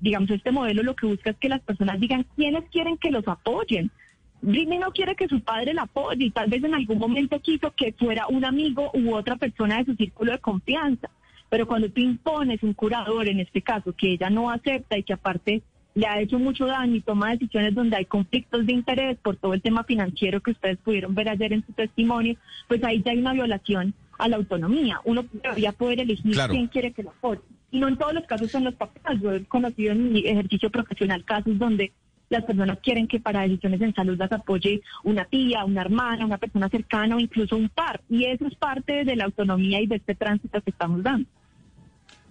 digamos, 0.00 0.30
este 0.30 0.50
modelo 0.50 0.82
lo 0.82 0.96
que 0.96 1.06
busca 1.06 1.30
es 1.30 1.36
que 1.36 1.48
las 1.48 1.60
personas 1.60 1.98
digan 2.00 2.26
quiénes 2.36 2.64
quieren 2.70 2.98
que 2.98 3.10
los 3.10 3.26
apoyen. 3.26 3.90
Britney 4.40 4.78
no 4.78 4.92
quiere 4.92 5.16
que 5.16 5.28
su 5.28 5.40
padre 5.40 5.74
la 5.74 5.82
apoye 5.82 6.26
y 6.26 6.30
tal 6.30 6.48
vez 6.48 6.62
en 6.62 6.74
algún 6.74 6.98
momento 6.98 7.40
quiso 7.40 7.72
que 7.74 7.92
fuera 7.92 8.26
un 8.28 8.44
amigo 8.44 8.90
u 8.94 9.14
otra 9.14 9.36
persona 9.36 9.78
de 9.78 9.86
su 9.86 9.94
círculo 9.94 10.32
de 10.32 10.38
confianza. 10.38 11.10
Pero 11.48 11.66
cuando 11.66 11.90
tú 11.90 12.00
impones 12.00 12.62
un 12.62 12.74
curador, 12.74 13.28
en 13.28 13.40
este 13.40 13.62
caso, 13.62 13.94
que 13.94 14.12
ella 14.12 14.30
no 14.30 14.50
acepta 14.50 14.98
y 14.98 15.02
que 15.02 15.14
aparte 15.14 15.62
le 15.94 16.06
ha 16.06 16.20
hecho 16.20 16.38
mucho 16.38 16.66
daño 16.66 16.94
y 16.94 17.00
toma 17.00 17.30
decisiones 17.30 17.74
donde 17.74 17.96
hay 17.96 18.04
conflictos 18.04 18.66
de 18.66 18.72
interés 18.72 19.18
por 19.18 19.36
todo 19.36 19.54
el 19.54 19.62
tema 19.62 19.82
financiero 19.84 20.40
que 20.40 20.52
ustedes 20.52 20.78
pudieron 20.78 21.14
ver 21.14 21.28
ayer 21.28 21.52
en 21.52 21.66
su 21.66 21.72
testimonio, 21.72 22.36
pues 22.68 22.82
ahí 22.84 23.02
ya 23.04 23.12
hay 23.12 23.18
una 23.18 23.32
violación 23.32 23.94
a 24.18 24.28
la 24.28 24.36
autonomía. 24.36 25.00
Uno 25.04 25.24
debería 25.32 25.72
poder 25.72 26.00
elegir 26.00 26.36
quién 26.50 26.68
quiere 26.68 26.92
que 26.92 27.02
lo 27.02 27.10
apoye. 27.10 27.40
Y 27.70 27.80
no 27.80 27.88
en 27.88 27.96
todos 27.96 28.14
los 28.14 28.24
casos 28.26 28.50
son 28.50 28.64
los 28.64 28.74
papás. 28.74 29.20
Yo 29.20 29.32
he 29.32 29.44
conocido 29.44 29.92
en 29.92 30.12
mi 30.12 30.20
ejercicio 30.26 30.70
profesional 30.70 31.24
casos 31.24 31.58
donde 31.58 31.92
las 32.28 32.44
personas 32.44 32.78
quieren 32.80 33.08
que 33.08 33.20
para 33.20 33.42
decisiones 33.42 33.80
en 33.80 33.94
salud 33.94 34.18
las 34.18 34.32
apoye 34.32 34.82
una 35.02 35.24
tía, 35.24 35.64
una 35.64 35.80
hermana, 35.80 36.26
una 36.26 36.38
persona 36.38 36.68
cercana 36.68 37.16
o 37.16 37.20
incluso 37.20 37.56
un 37.56 37.68
par. 37.68 38.02
Y 38.08 38.24
eso 38.24 38.46
es 38.46 38.54
parte 38.54 39.04
de 39.04 39.16
la 39.16 39.24
autonomía 39.24 39.80
y 39.80 39.86
de 39.86 39.96
este 39.96 40.14
tránsito 40.14 40.60
que 40.60 40.70
estamos 40.70 41.02
dando. 41.02 41.28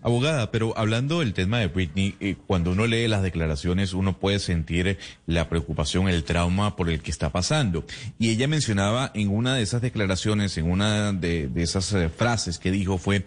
Abogada, 0.01 0.51
pero 0.51 0.77
hablando 0.77 1.19
del 1.19 1.33
tema 1.33 1.59
de 1.59 1.67
Britney, 1.67 2.15
eh, 2.19 2.35
cuando 2.45 2.71
uno 2.71 2.85
lee 2.85 3.07
las 3.07 3.23
declaraciones 3.23 3.93
uno 3.93 4.19
puede 4.19 4.39
sentir 4.39 4.97
la 5.25 5.49
preocupación, 5.49 6.07
el 6.07 6.23
trauma 6.23 6.75
por 6.75 6.89
el 6.89 7.01
que 7.01 7.11
está 7.11 7.31
pasando. 7.31 7.83
Y 8.19 8.29
ella 8.29 8.47
mencionaba 8.47 9.11
en 9.15 9.29
una 9.29 9.55
de 9.55 9.63
esas 9.63 9.81
declaraciones, 9.81 10.57
en 10.57 10.69
una 10.69 11.13
de, 11.13 11.49
esas 11.55 11.91
eh, 11.93 12.09
frases 12.09 12.59
que 12.59 12.71
dijo 12.71 12.97
fue, 12.97 13.25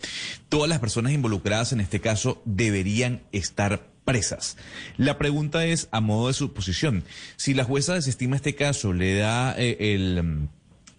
todas 0.49 0.69
las 0.69 0.79
personas 0.79 1.12
involucradas 1.12 1.73
en 1.73 1.81
este 1.81 2.00
caso 2.00 2.41
deberían 2.45 3.23
estar 3.33 3.89
presas. 4.05 4.57
La 4.97 5.19
pregunta 5.19 5.67
es, 5.67 5.89
a 5.91 6.00
modo 6.00 6.29
de 6.29 6.35
suposición, 6.35 7.05
si 7.37 7.53
la 7.53 7.65
jueza 7.65 7.95
desestima 7.95 8.37
este 8.37 8.55
caso, 8.55 8.93
le 8.93 9.17
da 9.17 9.55
eh, 9.59 9.95
el 9.95 10.49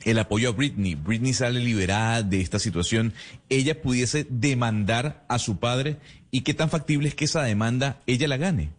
el 0.06 0.20
apoyo 0.20 0.50
a 0.50 0.52
Britney, 0.54 0.96
Britney 0.96 1.34
sale 1.34 1.60
liberada 1.60 2.24
de 2.24 2.42
esta 2.42 2.60
situación, 2.60 3.14
ella 3.50 3.82
pudiese 3.82 4.26
demandar 4.30 5.26
a 5.28 5.40
su 5.40 5.60
padre 5.60 5.98
y 6.32 6.42
qué 6.42 6.54
tan 6.54 6.70
factible 6.70 7.08
es 7.08 7.16
que 7.16 7.26
esa 7.26 7.44
demanda 7.44 8.00
ella 8.08 8.28
la 8.28 8.38
gane. 8.38 8.70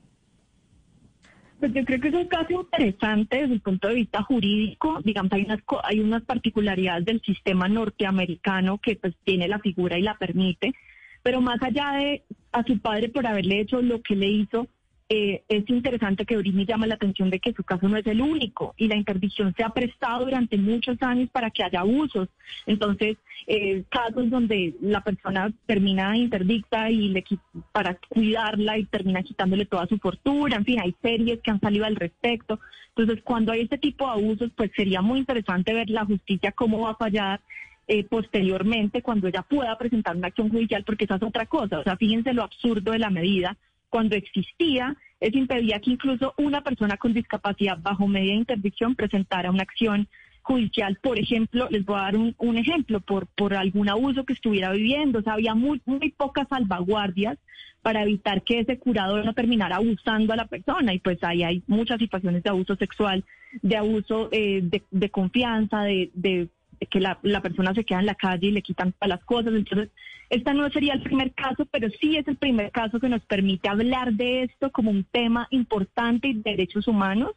Pues 1.62 1.74
yo 1.74 1.84
creo 1.84 2.00
que 2.00 2.08
es 2.08 2.14
un 2.14 2.26
caso 2.26 2.52
interesante 2.52 3.36
desde 3.36 3.54
el 3.54 3.60
punto 3.60 3.86
de 3.86 3.94
vista 3.94 4.20
jurídico. 4.24 4.98
Digamos, 5.04 5.32
hay 5.32 5.44
unas, 5.44 5.60
hay 5.84 6.00
unas 6.00 6.24
particularidades 6.24 7.04
del 7.04 7.22
sistema 7.22 7.68
norteamericano 7.68 8.78
que 8.78 8.96
pues 8.96 9.14
tiene 9.22 9.46
la 9.46 9.60
figura 9.60 9.96
y 9.96 10.02
la 10.02 10.18
permite. 10.18 10.74
Pero 11.22 11.40
más 11.40 11.62
allá 11.62 11.92
de 11.92 12.24
a 12.50 12.64
su 12.64 12.80
padre 12.80 13.10
por 13.10 13.28
haberle 13.28 13.60
hecho 13.60 13.80
lo 13.80 14.02
que 14.02 14.16
le 14.16 14.28
hizo, 14.28 14.66
eh, 15.14 15.42
es 15.46 15.68
interesante 15.68 16.24
que 16.24 16.38
Britney 16.38 16.64
llama 16.64 16.86
la 16.86 16.94
atención 16.94 17.28
de 17.28 17.38
que 17.38 17.52
su 17.52 17.62
caso 17.64 17.86
no 17.86 17.98
es 17.98 18.06
el 18.06 18.22
único 18.22 18.72
y 18.78 18.88
la 18.88 18.96
interdicción 18.96 19.52
se 19.54 19.62
ha 19.62 19.68
prestado 19.68 20.24
durante 20.24 20.56
muchos 20.56 20.96
años 21.02 21.28
para 21.30 21.50
que 21.50 21.62
haya 21.62 21.80
abusos. 21.80 22.30
Entonces, 22.64 23.18
eh, 23.46 23.84
casos 23.90 24.30
donde 24.30 24.74
la 24.80 25.02
persona 25.02 25.52
termina 25.66 26.16
interdicta 26.16 26.90
y 26.90 27.08
le 27.08 27.24
para 27.72 27.98
cuidarla 28.08 28.78
y 28.78 28.86
termina 28.86 29.22
quitándole 29.22 29.66
toda 29.66 29.86
su 29.86 29.98
fortuna, 29.98 30.56
en 30.56 30.64
fin, 30.64 30.80
hay 30.80 30.94
series 31.02 31.40
que 31.40 31.50
han 31.50 31.60
salido 31.60 31.84
al 31.84 31.96
respecto. 31.96 32.58
Entonces, 32.96 33.22
cuando 33.22 33.52
hay 33.52 33.60
este 33.60 33.76
tipo 33.76 34.06
de 34.06 34.12
abusos, 34.12 34.50
pues 34.56 34.70
sería 34.74 35.02
muy 35.02 35.18
interesante 35.18 35.74
ver 35.74 35.90
la 35.90 36.06
justicia 36.06 36.52
cómo 36.52 36.80
va 36.80 36.92
a 36.92 36.96
fallar 36.96 37.42
eh, 37.86 38.04
posteriormente 38.04 39.02
cuando 39.02 39.28
ella 39.28 39.42
pueda 39.42 39.76
presentar 39.76 40.16
una 40.16 40.28
acción 40.28 40.48
judicial, 40.48 40.84
porque 40.84 41.04
esa 41.04 41.16
es 41.16 41.22
otra 41.22 41.44
cosa. 41.44 41.80
O 41.80 41.82
sea, 41.82 41.98
fíjense 41.98 42.32
lo 42.32 42.44
absurdo 42.44 42.92
de 42.92 42.98
la 42.98 43.10
medida 43.10 43.58
cuando 43.92 44.16
existía, 44.16 44.96
eso 45.20 45.36
impedía 45.36 45.78
que 45.78 45.90
incluso 45.90 46.32
una 46.38 46.62
persona 46.62 46.96
con 46.96 47.12
discapacidad 47.12 47.76
bajo 47.78 48.08
media 48.08 48.32
interdicción 48.32 48.94
presentara 48.94 49.50
una 49.50 49.64
acción 49.64 50.08
judicial. 50.40 50.98
Por 51.02 51.18
ejemplo, 51.18 51.68
les 51.70 51.84
voy 51.84 51.96
a 51.98 52.04
dar 52.04 52.16
un, 52.16 52.56
ejemplo, 52.56 53.00
por, 53.00 53.26
por 53.26 53.54
algún 53.54 53.90
abuso 53.90 54.24
que 54.24 54.32
estuviera 54.32 54.72
viviendo. 54.72 55.18
O 55.18 55.22
sea, 55.22 55.34
había 55.34 55.54
muy, 55.54 55.82
muy 55.84 56.10
pocas 56.10 56.48
salvaguardias 56.48 57.36
para 57.82 58.02
evitar 58.02 58.42
que 58.42 58.60
ese 58.60 58.78
curador 58.78 59.26
no 59.26 59.34
terminara 59.34 59.76
abusando 59.76 60.32
a 60.32 60.36
la 60.36 60.46
persona. 60.46 60.94
Y 60.94 60.98
pues 60.98 61.22
ahí 61.22 61.42
hay 61.42 61.62
muchas 61.66 61.98
situaciones 61.98 62.42
de 62.42 62.48
abuso 62.48 62.76
sexual, 62.76 63.24
de 63.60 63.76
abuso 63.76 64.30
eh, 64.32 64.60
de, 64.62 64.82
de, 64.90 65.10
confianza, 65.10 65.82
de, 65.82 66.10
de 66.14 66.48
que 66.86 67.00
la, 67.00 67.18
persona 67.42 67.74
se 67.74 67.84
queda 67.84 68.00
en 68.00 68.06
la 68.06 68.14
calle 68.14 68.48
y 68.48 68.52
le 68.52 68.62
quitan 68.62 68.92
todas 68.92 69.08
las 69.08 69.24
cosas. 69.24 69.52
Entonces, 69.54 69.90
esta 70.30 70.54
no 70.54 70.68
sería 70.70 70.94
el 70.94 71.02
primer 71.02 71.32
caso, 71.32 71.66
pero 71.66 71.88
sí 72.00 72.16
es 72.16 72.26
el 72.28 72.36
primer 72.36 72.70
caso 72.70 73.00
que 73.00 73.08
nos 73.08 73.22
permite 73.22 73.68
hablar 73.68 74.12
de 74.12 74.44
esto 74.44 74.70
como 74.70 74.90
un 74.90 75.04
tema 75.04 75.46
importante 75.50 76.32
de 76.34 76.42
derechos 76.42 76.88
humanos. 76.88 77.32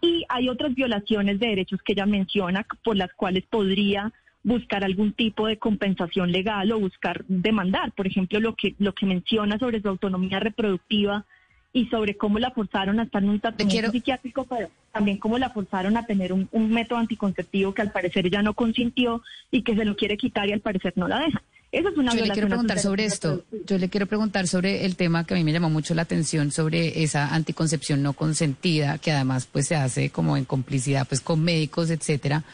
Y 0.00 0.24
hay 0.28 0.48
otras 0.48 0.74
violaciones 0.74 1.38
de 1.38 1.48
derechos 1.48 1.80
que 1.82 1.92
ella 1.92 2.06
menciona 2.06 2.66
por 2.82 2.96
las 2.96 3.12
cuales 3.14 3.44
podría 3.48 4.12
buscar 4.44 4.84
algún 4.84 5.12
tipo 5.12 5.46
de 5.46 5.58
compensación 5.58 6.32
legal 6.32 6.72
o 6.72 6.80
buscar 6.80 7.24
demandar, 7.28 7.92
por 7.92 8.06
ejemplo, 8.06 8.40
lo 8.40 8.56
que 8.56 8.74
lo 8.78 8.92
que 8.92 9.06
menciona 9.06 9.58
sobre 9.58 9.80
su 9.80 9.88
autonomía 9.88 10.40
reproductiva 10.40 11.24
y 11.72 11.86
sobre 11.86 12.16
cómo 12.16 12.38
la 12.38 12.50
forzaron 12.50 13.00
a 13.00 13.04
estar 13.04 13.22
en 13.22 13.30
un 13.30 13.40
tratamiento 13.40 13.90
psiquiátrico, 13.90 14.44
pero 14.44 14.68
también 14.92 15.16
cómo 15.16 15.38
la 15.38 15.50
forzaron 15.50 15.96
a 15.96 16.04
tener 16.04 16.32
un, 16.32 16.48
método 16.52 16.98
anticonceptivo 16.98 17.72
que 17.72 17.82
al 17.82 17.92
parecer 17.92 18.26
ella 18.26 18.42
no 18.42 18.54
consintió 18.54 19.22
y 19.50 19.62
que 19.62 19.74
se 19.74 19.84
lo 19.84 19.96
quiere 19.96 20.16
quitar 20.16 20.48
y 20.48 20.52
al 20.52 20.60
parecer 20.60 20.92
no 20.96 21.08
la 21.08 21.20
deja. 21.20 21.42
Eso 21.70 21.88
es 21.88 21.96
una 21.96 22.14
Yo 22.14 22.26
le 22.26 22.32
quiero 22.32 22.48
preguntar 22.48 22.78
sobre 22.78 23.06
esto. 23.06 23.44
Yo 23.66 23.78
le 23.78 23.88
quiero 23.88 24.06
preguntar 24.06 24.46
sobre 24.46 24.84
el 24.84 24.94
tema 24.94 25.24
que 25.24 25.32
a 25.32 25.36
mí 25.38 25.44
me 25.44 25.52
llamó 25.52 25.70
mucho 25.70 25.94
la 25.94 26.02
atención 26.02 26.50
sobre 26.50 27.02
esa 27.02 27.34
anticoncepción 27.34 28.02
no 28.02 28.12
consentida 28.12 28.98
que 28.98 29.10
además 29.10 29.48
pues 29.50 29.68
se 29.68 29.76
hace 29.76 30.10
como 30.10 30.36
en 30.36 30.44
complicidad 30.44 31.08
pues 31.08 31.22
con 31.22 31.42
médicos, 31.42 31.88
etcétera. 31.88 32.44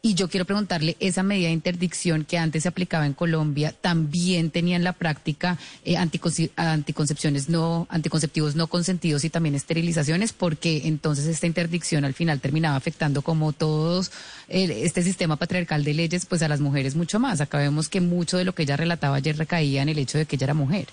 Y 0.00 0.14
yo 0.14 0.28
quiero 0.28 0.44
preguntarle, 0.44 0.96
esa 1.00 1.24
medida 1.24 1.48
de 1.48 1.54
interdicción 1.54 2.24
que 2.24 2.38
antes 2.38 2.62
se 2.62 2.68
aplicaba 2.68 3.04
en 3.04 3.14
Colombia, 3.14 3.74
¿también 3.80 4.50
tenía 4.50 4.76
en 4.76 4.84
la 4.84 4.92
práctica 4.92 5.58
eh, 5.84 5.96
anticoncepciones 5.96 7.48
no, 7.48 7.88
anticonceptivos 7.90 8.54
no 8.54 8.68
consentidos 8.68 9.24
y 9.24 9.30
también 9.30 9.56
esterilizaciones? 9.56 10.32
Porque 10.32 10.82
entonces 10.84 11.26
esta 11.26 11.48
interdicción 11.48 12.04
al 12.04 12.14
final 12.14 12.38
terminaba 12.40 12.76
afectando 12.76 13.22
como 13.22 13.52
todos 13.52 14.12
este 14.46 15.02
sistema 15.02 15.34
patriarcal 15.34 15.82
de 15.82 15.94
leyes, 15.94 16.26
pues 16.26 16.42
a 16.42 16.48
las 16.48 16.60
mujeres 16.60 16.94
mucho 16.94 17.18
más. 17.18 17.40
Acá 17.40 17.58
vemos 17.58 17.88
que 17.88 18.00
mucho 18.00 18.38
de 18.38 18.44
lo 18.44 18.54
que 18.54 18.62
ella 18.62 18.76
relataba 18.76 19.16
ayer 19.16 19.36
recaía 19.36 19.82
en 19.82 19.88
el 19.88 19.98
hecho 19.98 20.16
de 20.16 20.26
que 20.26 20.36
ella 20.36 20.44
era 20.44 20.54
mujer. 20.54 20.86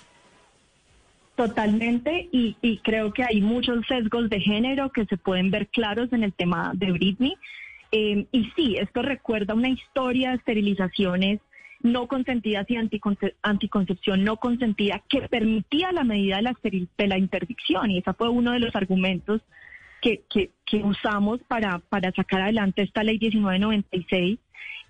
Totalmente, 1.36 2.28
y, 2.32 2.56
y 2.60 2.78
creo 2.78 3.12
que 3.12 3.22
hay 3.22 3.40
muchos 3.40 3.86
sesgos 3.86 4.28
de 4.30 4.40
género 4.40 4.90
que 4.90 5.04
se 5.04 5.16
pueden 5.16 5.50
ver 5.52 5.68
claros 5.68 6.12
en 6.12 6.24
el 6.24 6.32
tema 6.32 6.72
de 6.74 6.90
Britney. 6.90 7.36
Em, 7.92 8.26
y 8.32 8.50
sí, 8.56 8.76
esto 8.76 9.02
recuerda 9.02 9.54
una 9.54 9.68
historia 9.68 10.30
de 10.30 10.36
esterilizaciones 10.36 11.40
no 11.82 12.08
consentidas 12.08 12.66
y 12.68 12.76
anticoncepción 13.42 14.24
no 14.24 14.38
consentida 14.38 15.02
que 15.08 15.28
permitía 15.28 15.92
la 15.92 16.04
medida 16.04 16.36
de 16.36 16.42
la, 16.42 16.56
de 16.62 17.06
la 17.06 17.18
interdicción. 17.18 17.90
Y 17.90 17.98
ese 17.98 18.12
fue 18.14 18.28
uno 18.28 18.52
de 18.52 18.60
los 18.60 18.74
argumentos 18.74 19.42
que, 20.00 20.22
que, 20.28 20.50
usamos 20.82 21.40
para, 21.48 21.78
para 21.78 22.12
sacar 22.12 22.42
adelante 22.42 22.82
esta 22.82 23.02
ley 23.02 23.18
1996 23.18 24.38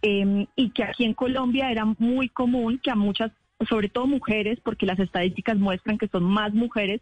em, 0.02 0.46
y 0.56 0.70
que 0.70 0.84
aquí 0.84 1.04
en 1.04 1.14
Colombia 1.14 1.70
era 1.70 1.84
muy 1.98 2.28
común 2.28 2.78
que 2.82 2.90
a 2.90 2.96
muchas, 2.96 3.30
sobre 3.68 3.88
todo 3.88 4.06
mujeres, 4.06 4.58
porque 4.62 4.86
las 4.86 4.98
estadísticas 4.98 5.56
muestran 5.56 5.98
que 5.98 6.08
son 6.08 6.24
más 6.24 6.52
mujeres 6.54 7.00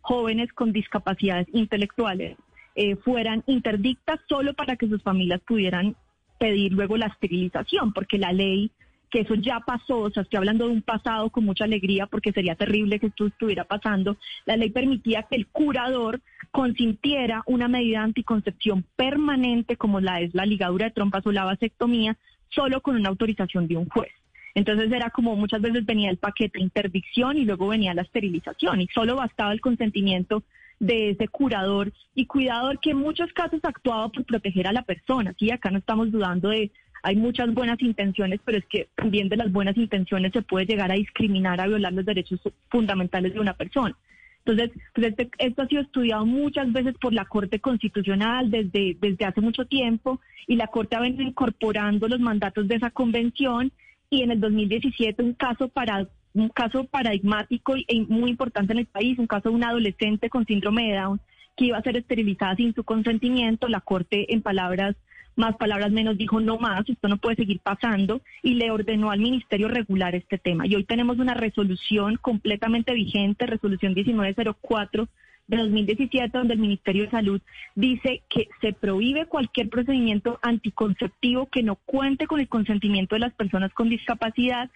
jóvenes 0.00 0.52
con 0.52 0.72
discapacidades 0.72 1.46
intelectuales, 1.52 2.36
eh, 2.74 2.96
fueran 2.96 3.42
interdictas 3.46 4.20
solo 4.28 4.54
para 4.54 4.76
que 4.76 4.88
sus 4.88 5.02
familias 5.02 5.40
pudieran 5.46 5.96
pedir 6.38 6.72
luego 6.72 6.96
la 6.96 7.06
esterilización, 7.06 7.92
porque 7.92 8.18
la 8.18 8.32
ley, 8.32 8.70
que 9.10 9.20
eso 9.20 9.34
ya 9.34 9.60
pasó, 9.60 9.98
o 9.98 10.10
sea, 10.10 10.22
estoy 10.22 10.38
hablando 10.38 10.66
de 10.66 10.72
un 10.72 10.82
pasado 10.82 11.30
con 11.30 11.44
mucha 11.44 11.64
alegría 11.64 12.06
porque 12.06 12.32
sería 12.32 12.54
terrible 12.54 12.98
que 12.98 13.08
esto 13.08 13.26
estuviera 13.26 13.64
pasando, 13.64 14.16
la 14.46 14.56
ley 14.56 14.70
permitía 14.70 15.24
que 15.24 15.36
el 15.36 15.48
curador 15.48 16.20
consintiera 16.50 17.42
una 17.46 17.68
medida 17.68 18.02
anticoncepción 18.02 18.84
permanente 18.96 19.76
como 19.76 20.00
la 20.00 20.20
es 20.20 20.34
la 20.34 20.46
ligadura 20.46 20.86
de 20.86 20.92
trompas 20.92 21.26
o 21.26 21.32
la 21.32 21.44
vasectomía, 21.44 22.16
solo 22.48 22.80
con 22.80 22.96
una 22.96 23.10
autorización 23.10 23.68
de 23.68 23.76
un 23.76 23.88
juez. 23.88 24.10
Entonces 24.54 24.90
era 24.90 25.10
como 25.10 25.36
muchas 25.36 25.60
veces 25.60 25.84
venía 25.84 26.10
el 26.10 26.16
paquete 26.16 26.58
de 26.58 26.64
interdicción 26.64 27.36
y 27.36 27.44
luego 27.44 27.68
venía 27.68 27.94
la 27.94 28.02
esterilización 28.02 28.80
y 28.80 28.88
solo 28.88 29.16
bastaba 29.16 29.52
el 29.52 29.60
consentimiento 29.60 30.42
de 30.80 31.10
ese 31.10 31.28
curador 31.28 31.92
y 32.14 32.26
cuidador 32.26 32.80
que 32.80 32.90
en 32.90 32.96
muchos 32.96 33.32
casos 33.32 33.60
actuaba 33.62 34.08
por 34.08 34.24
proteger 34.24 34.66
a 34.66 34.72
la 34.72 34.82
persona. 34.82 35.34
Sí, 35.38 35.50
acá 35.50 35.70
no 35.70 35.78
estamos 35.78 36.10
dudando 36.10 36.48
de, 36.48 36.72
hay 37.02 37.16
muchas 37.16 37.52
buenas 37.54 37.80
intenciones, 37.80 38.40
pero 38.44 38.58
es 38.58 38.64
que 38.66 38.88
también 38.96 39.28
de 39.28 39.36
las 39.36 39.52
buenas 39.52 39.76
intenciones 39.76 40.32
se 40.32 40.42
puede 40.42 40.66
llegar 40.66 40.90
a 40.90 40.96
discriminar, 40.96 41.60
a 41.60 41.66
violar 41.66 41.92
los 41.92 42.04
derechos 42.04 42.40
fundamentales 42.68 43.34
de 43.34 43.40
una 43.40 43.54
persona. 43.54 43.96
Entonces, 44.44 44.70
pues 44.94 45.08
este, 45.08 45.30
esto 45.38 45.62
ha 45.62 45.68
sido 45.68 45.82
estudiado 45.82 46.24
muchas 46.24 46.72
veces 46.72 46.94
por 46.98 47.12
la 47.12 47.26
Corte 47.26 47.60
Constitucional 47.60 48.50
desde, 48.50 48.96
desde 48.98 49.26
hace 49.26 49.42
mucho 49.42 49.66
tiempo 49.66 50.20
y 50.46 50.56
la 50.56 50.66
Corte 50.66 50.96
ha 50.96 51.00
venido 51.00 51.22
incorporando 51.22 52.08
los 52.08 52.20
mandatos 52.20 52.66
de 52.66 52.76
esa 52.76 52.90
convención 52.90 53.70
y 54.08 54.22
en 54.22 54.30
el 54.30 54.40
2017 54.40 55.22
un 55.22 55.34
caso 55.34 55.68
para 55.68 56.08
un 56.34 56.48
caso 56.48 56.84
paradigmático 56.84 57.74
y 57.76 58.06
muy 58.08 58.30
importante 58.30 58.72
en 58.72 58.80
el 58.80 58.86
país, 58.86 59.18
un 59.18 59.26
caso 59.26 59.48
de 59.48 59.54
una 59.54 59.70
adolescente 59.70 60.30
con 60.30 60.46
síndrome 60.46 60.88
de 60.88 60.96
Down 60.96 61.20
que 61.56 61.66
iba 61.66 61.78
a 61.78 61.82
ser 61.82 61.96
esterilizada 61.96 62.56
sin 62.56 62.74
su 62.74 62.84
consentimiento. 62.84 63.68
La 63.68 63.80
Corte, 63.80 64.32
en 64.32 64.42
palabras 64.42 64.96
más, 65.36 65.56
palabras 65.56 65.90
menos, 65.90 66.16
dijo 66.16 66.40
no 66.40 66.58
más, 66.58 66.88
esto 66.88 67.08
no 67.08 67.18
puede 67.18 67.36
seguir 67.36 67.60
pasando 67.60 68.20
y 68.42 68.54
le 68.54 68.70
ordenó 68.70 69.10
al 69.10 69.20
Ministerio 69.20 69.68
regular 69.68 70.14
este 70.14 70.38
tema. 70.38 70.66
Y 70.66 70.74
hoy 70.74 70.84
tenemos 70.84 71.18
una 71.18 71.34
resolución 71.34 72.16
completamente 72.16 72.92
vigente, 72.92 73.46
resolución 73.46 73.94
1904 73.94 75.08
de 75.48 75.56
2017, 75.56 76.38
donde 76.38 76.54
el 76.54 76.60
Ministerio 76.60 77.04
de 77.04 77.10
Salud 77.10 77.40
dice 77.74 78.22
que 78.28 78.48
se 78.60 78.72
prohíbe 78.72 79.26
cualquier 79.26 79.68
procedimiento 79.68 80.38
anticonceptivo 80.42 81.46
que 81.46 81.62
no 81.62 81.74
cuente 81.74 82.26
con 82.26 82.38
el 82.38 82.48
consentimiento 82.48 83.16
de 83.16 83.20
las 83.20 83.34
personas 83.34 83.72
con 83.72 83.88
discapacidad, 83.88 84.70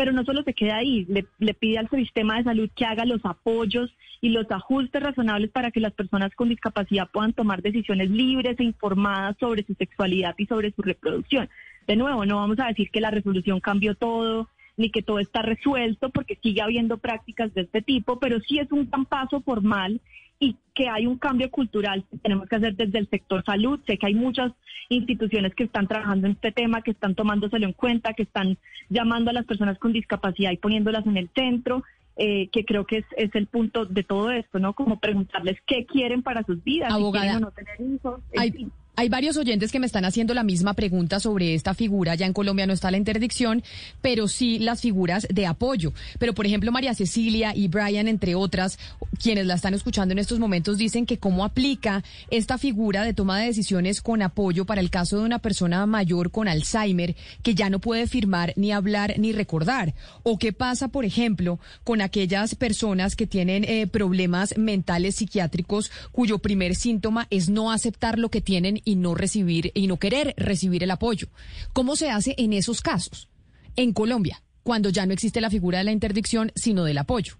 pero 0.00 0.12
no 0.12 0.24
solo 0.24 0.42
se 0.44 0.54
queda 0.54 0.76
ahí, 0.76 1.06
le, 1.10 1.52
pide 1.52 1.76
al 1.76 1.90
sistema 1.90 2.38
de 2.38 2.44
salud 2.44 2.70
que 2.74 2.86
haga 2.86 3.04
los 3.04 3.20
apoyos 3.22 3.94
y 4.22 4.30
los 4.30 4.50
ajustes 4.50 5.02
razonables 5.02 5.50
para 5.50 5.70
que 5.70 5.78
las 5.78 5.92
personas 5.92 6.34
con 6.34 6.48
discapacidad 6.48 7.10
puedan 7.12 7.34
tomar 7.34 7.60
decisiones 7.60 8.08
libres 8.08 8.58
e 8.58 8.64
informadas 8.64 9.36
sobre 9.38 9.62
su 9.62 9.74
sexualidad 9.74 10.34
y 10.38 10.46
sobre 10.46 10.72
su 10.72 10.80
reproducción. 10.80 11.50
De 11.86 11.96
nuevo, 11.96 12.24
no 12.24 12.36
vamos 12.36 12.58
a 12.60 12.68
decir 12.68 12.88
que 12.90 13.02
la 13.02 13.10
resolución 13.10 13.60
cambió 13.60 13.94
todo, 13.94 14.48
ni 14.78 14.88
que 14.88 15.02
todo 15.02 15.18
está 15.18 15.42
resuelto, 15.42 16.08
porque 16.08 16.38
sigue 16.42 16.62
habiendo 16.62 16.96
prácticas 16.96 17.52
de 17.52 17.60
este 17.60 17.82
tipo, 17.82 18.18
pero 18.18 18.40
sí 18.40 18.58
es 18.58 18.72
un 18.72 18.88
gran 18.88 19.04
paso 19.04 19.42
formal 19.42 20.00
y 20.40 20.56
que 20.74 20.88
hay 20.88 21.06
un 21.06 21.18
cambio 21.18 21.50
cultural 21.50 22.04
que 22.10 22.18
tenemos 22.18 22.48
que 22.48 22.56
hacer 22.56 22.74
desde 22.74 22.98
el 22.98 23.08
sector 23.08 23.44
salud. 23.44 23.78
Sé 23.86 23.98
que 23.98 24.06
hay 24.06 24.14
muchas 24.14 24.52
instituciones 24.88 25.54
que 25.54 25.64
están 25.64 25.86
trabajando 25.86 26.26
en 26.26 26.32
este 26.32 26.50
tema, 26.50 26.82
que 26.82 26.92
están 26.92 27.14
tomándoselo 27.14 27.66
en 27.66 27.74
cuenta, 27.74 28.14
que 28.14 28.22
están 28.24 28.56
llamando 28.88 29.30
a 29.30 29.34
las 29.34 29.44
personas 29.44 29.78
con 29.78 29.92
discapacidad 29.92 30.50
y 30.50 30.56
poniéndolas 30.56 31.06
en 31.06 31.18
el 31.18 31.28
centro. 31.34 31.84
Eh, 32.16 32.48
que 32.48 32.66
creo 32.66 32.84
que 32.84 32.98
es, 32.98 33.04
es, 33.16 33.34
el 33.34 33.46
punto 33.46 33.86
de 33.86 34.02
todo 34.02 34.30
esto, 34.30 34.58
¿no? 34.58 34.74
Como 34.74 34.98
preguntarles 34.98 35.58
qué 35.66 35.86
quieren 35.86 36.22
para 36.22 36.42
sus 36.42 36.62
vidas, 36.62 36.92
Abogada, 36.92 37.24
si 37.24 37.30
quieren 37.30 37.44
o 37.44 37.46
no 37.46 37.52
tener 37.52 37.94
hijos. 37.94 38.20
Hay, 38.36 38.68
hay 39.00 39.08
varios 39.08 39.38
oyentes 39.38 39.72
que 39.72 39.80
me 39.80 39.86
están 39.86 40.04
haciendo 40.04 40.34
la 40.34 40.42
misma 40.42 40.74
pregunta 40.74 41.20
sobre 41.20 41.54
esta 41.54 41.72
figura. 41.72 42.16
Ya 42.16 42.26
en 42.26 42.34
Colombia 42.34 42.66
no 42.66 42.74
está 42.74 42.90
la 42.90 42.98
interdicción, 42.98 43.62
pero 44.02 44.28
sí 44.28 44.58
las 44.58 44.82
figuras 44.82 45.26
de 45.30 45.46
apoyo. 45.46 45.94
Pero, 46.18 46.34
por 46.34 46.44
ejemplo, 46.44 46.70
María 46.70 46.92
Cecilia 46.92 47.56
y 47.56 47.68
Brian, 47.68 48.08
entre 48.08 48.34
otras, 48.34 48.78
quienes 49.18 49.46
la 49.46 49.54
están 49.54 49.72
escuchando 49.72 50.12
en 50.12 50.18
estos 50.18 50.38
momentos, 50.38 50.76
dicen 50.76 51.06
que 51.06 51.16
cómo 51.16 51.46
aplica 51.46 52.04
esta 52.30 52.58
figura 52.58 53.02
de 53.02 53.14
toma 53.14 53.38
de 53.38 53.46
decisiones 53.46 54.02
con 54.02 54.20
apoyo 54.20 54.66
para 54.66 54.82
el 54.82 54.90
caso 54.90 55.18
de 55.18 55.24
una 55.24 55.38
persona 55.38 55.86
mayor 55.86 56.30
con 56.30 56.46
Alzheimer 56.46 57.16
que 57.42 57.54
ya 57.54 57.70
no 57.70 57.78
puede 57.78 58.06
firmar, 58.06 58.52
ni 58.56 58.70
hablar, 58.70 59.14
ni 59.16 59.32
recordar. 59.32 59.94
O 60.24 60.38
qué 60.38 60.52
pasa, 60.52 60.88
por 60.88 61.06
ejemplo, 61.06 61.58
con 61.84 62.02
aquellas 62.02 62.54
personas 62.54 63.16
que 63.16 63.26
tienen 63.26 63.64
eh, 63.64 63.86
problemas 63.86 64.58
mentales 64.58 65.16
psiquiátricos 65.16 65.90
cuyo 66.12 66.38
primer 66.38 66.74
síntoma 66.74 67.26
es 67.30 67.48
no 67.48 67.72
aceptar 67.72 68.18
lo 68.18 68.28
que 68.28 68.42
tienen 68.42 68.82
no 68.96 69.14
recibir 69.14 69.72
y 69.74 69.86
no 69.86 69.98
querer 69.98 70.34
recibir 70.36 70.82
el 70.82 70.90
apoyo. 70.90 71.28
¿Cómo 71.72 71.96
se 71.96 72.10
hace 72.10 72.34
en 72.38 72.52
esos 72.52 72.80
casos 72.80 73.28
en 73.76 73.92
Colombia 73.92 74.42
cuando 74.62 74.90
ya 74.90 75.06
no 75.06 75.12
existe 75.12 75.40
la 75.40 75.50
figura 75.50 75.78
de 75.78 75.84
la 75.84 75.92
interdicción 75.92 76.52
sino 76.54 76.84
del 76.84 76.98
apoyo? 76.98 77.34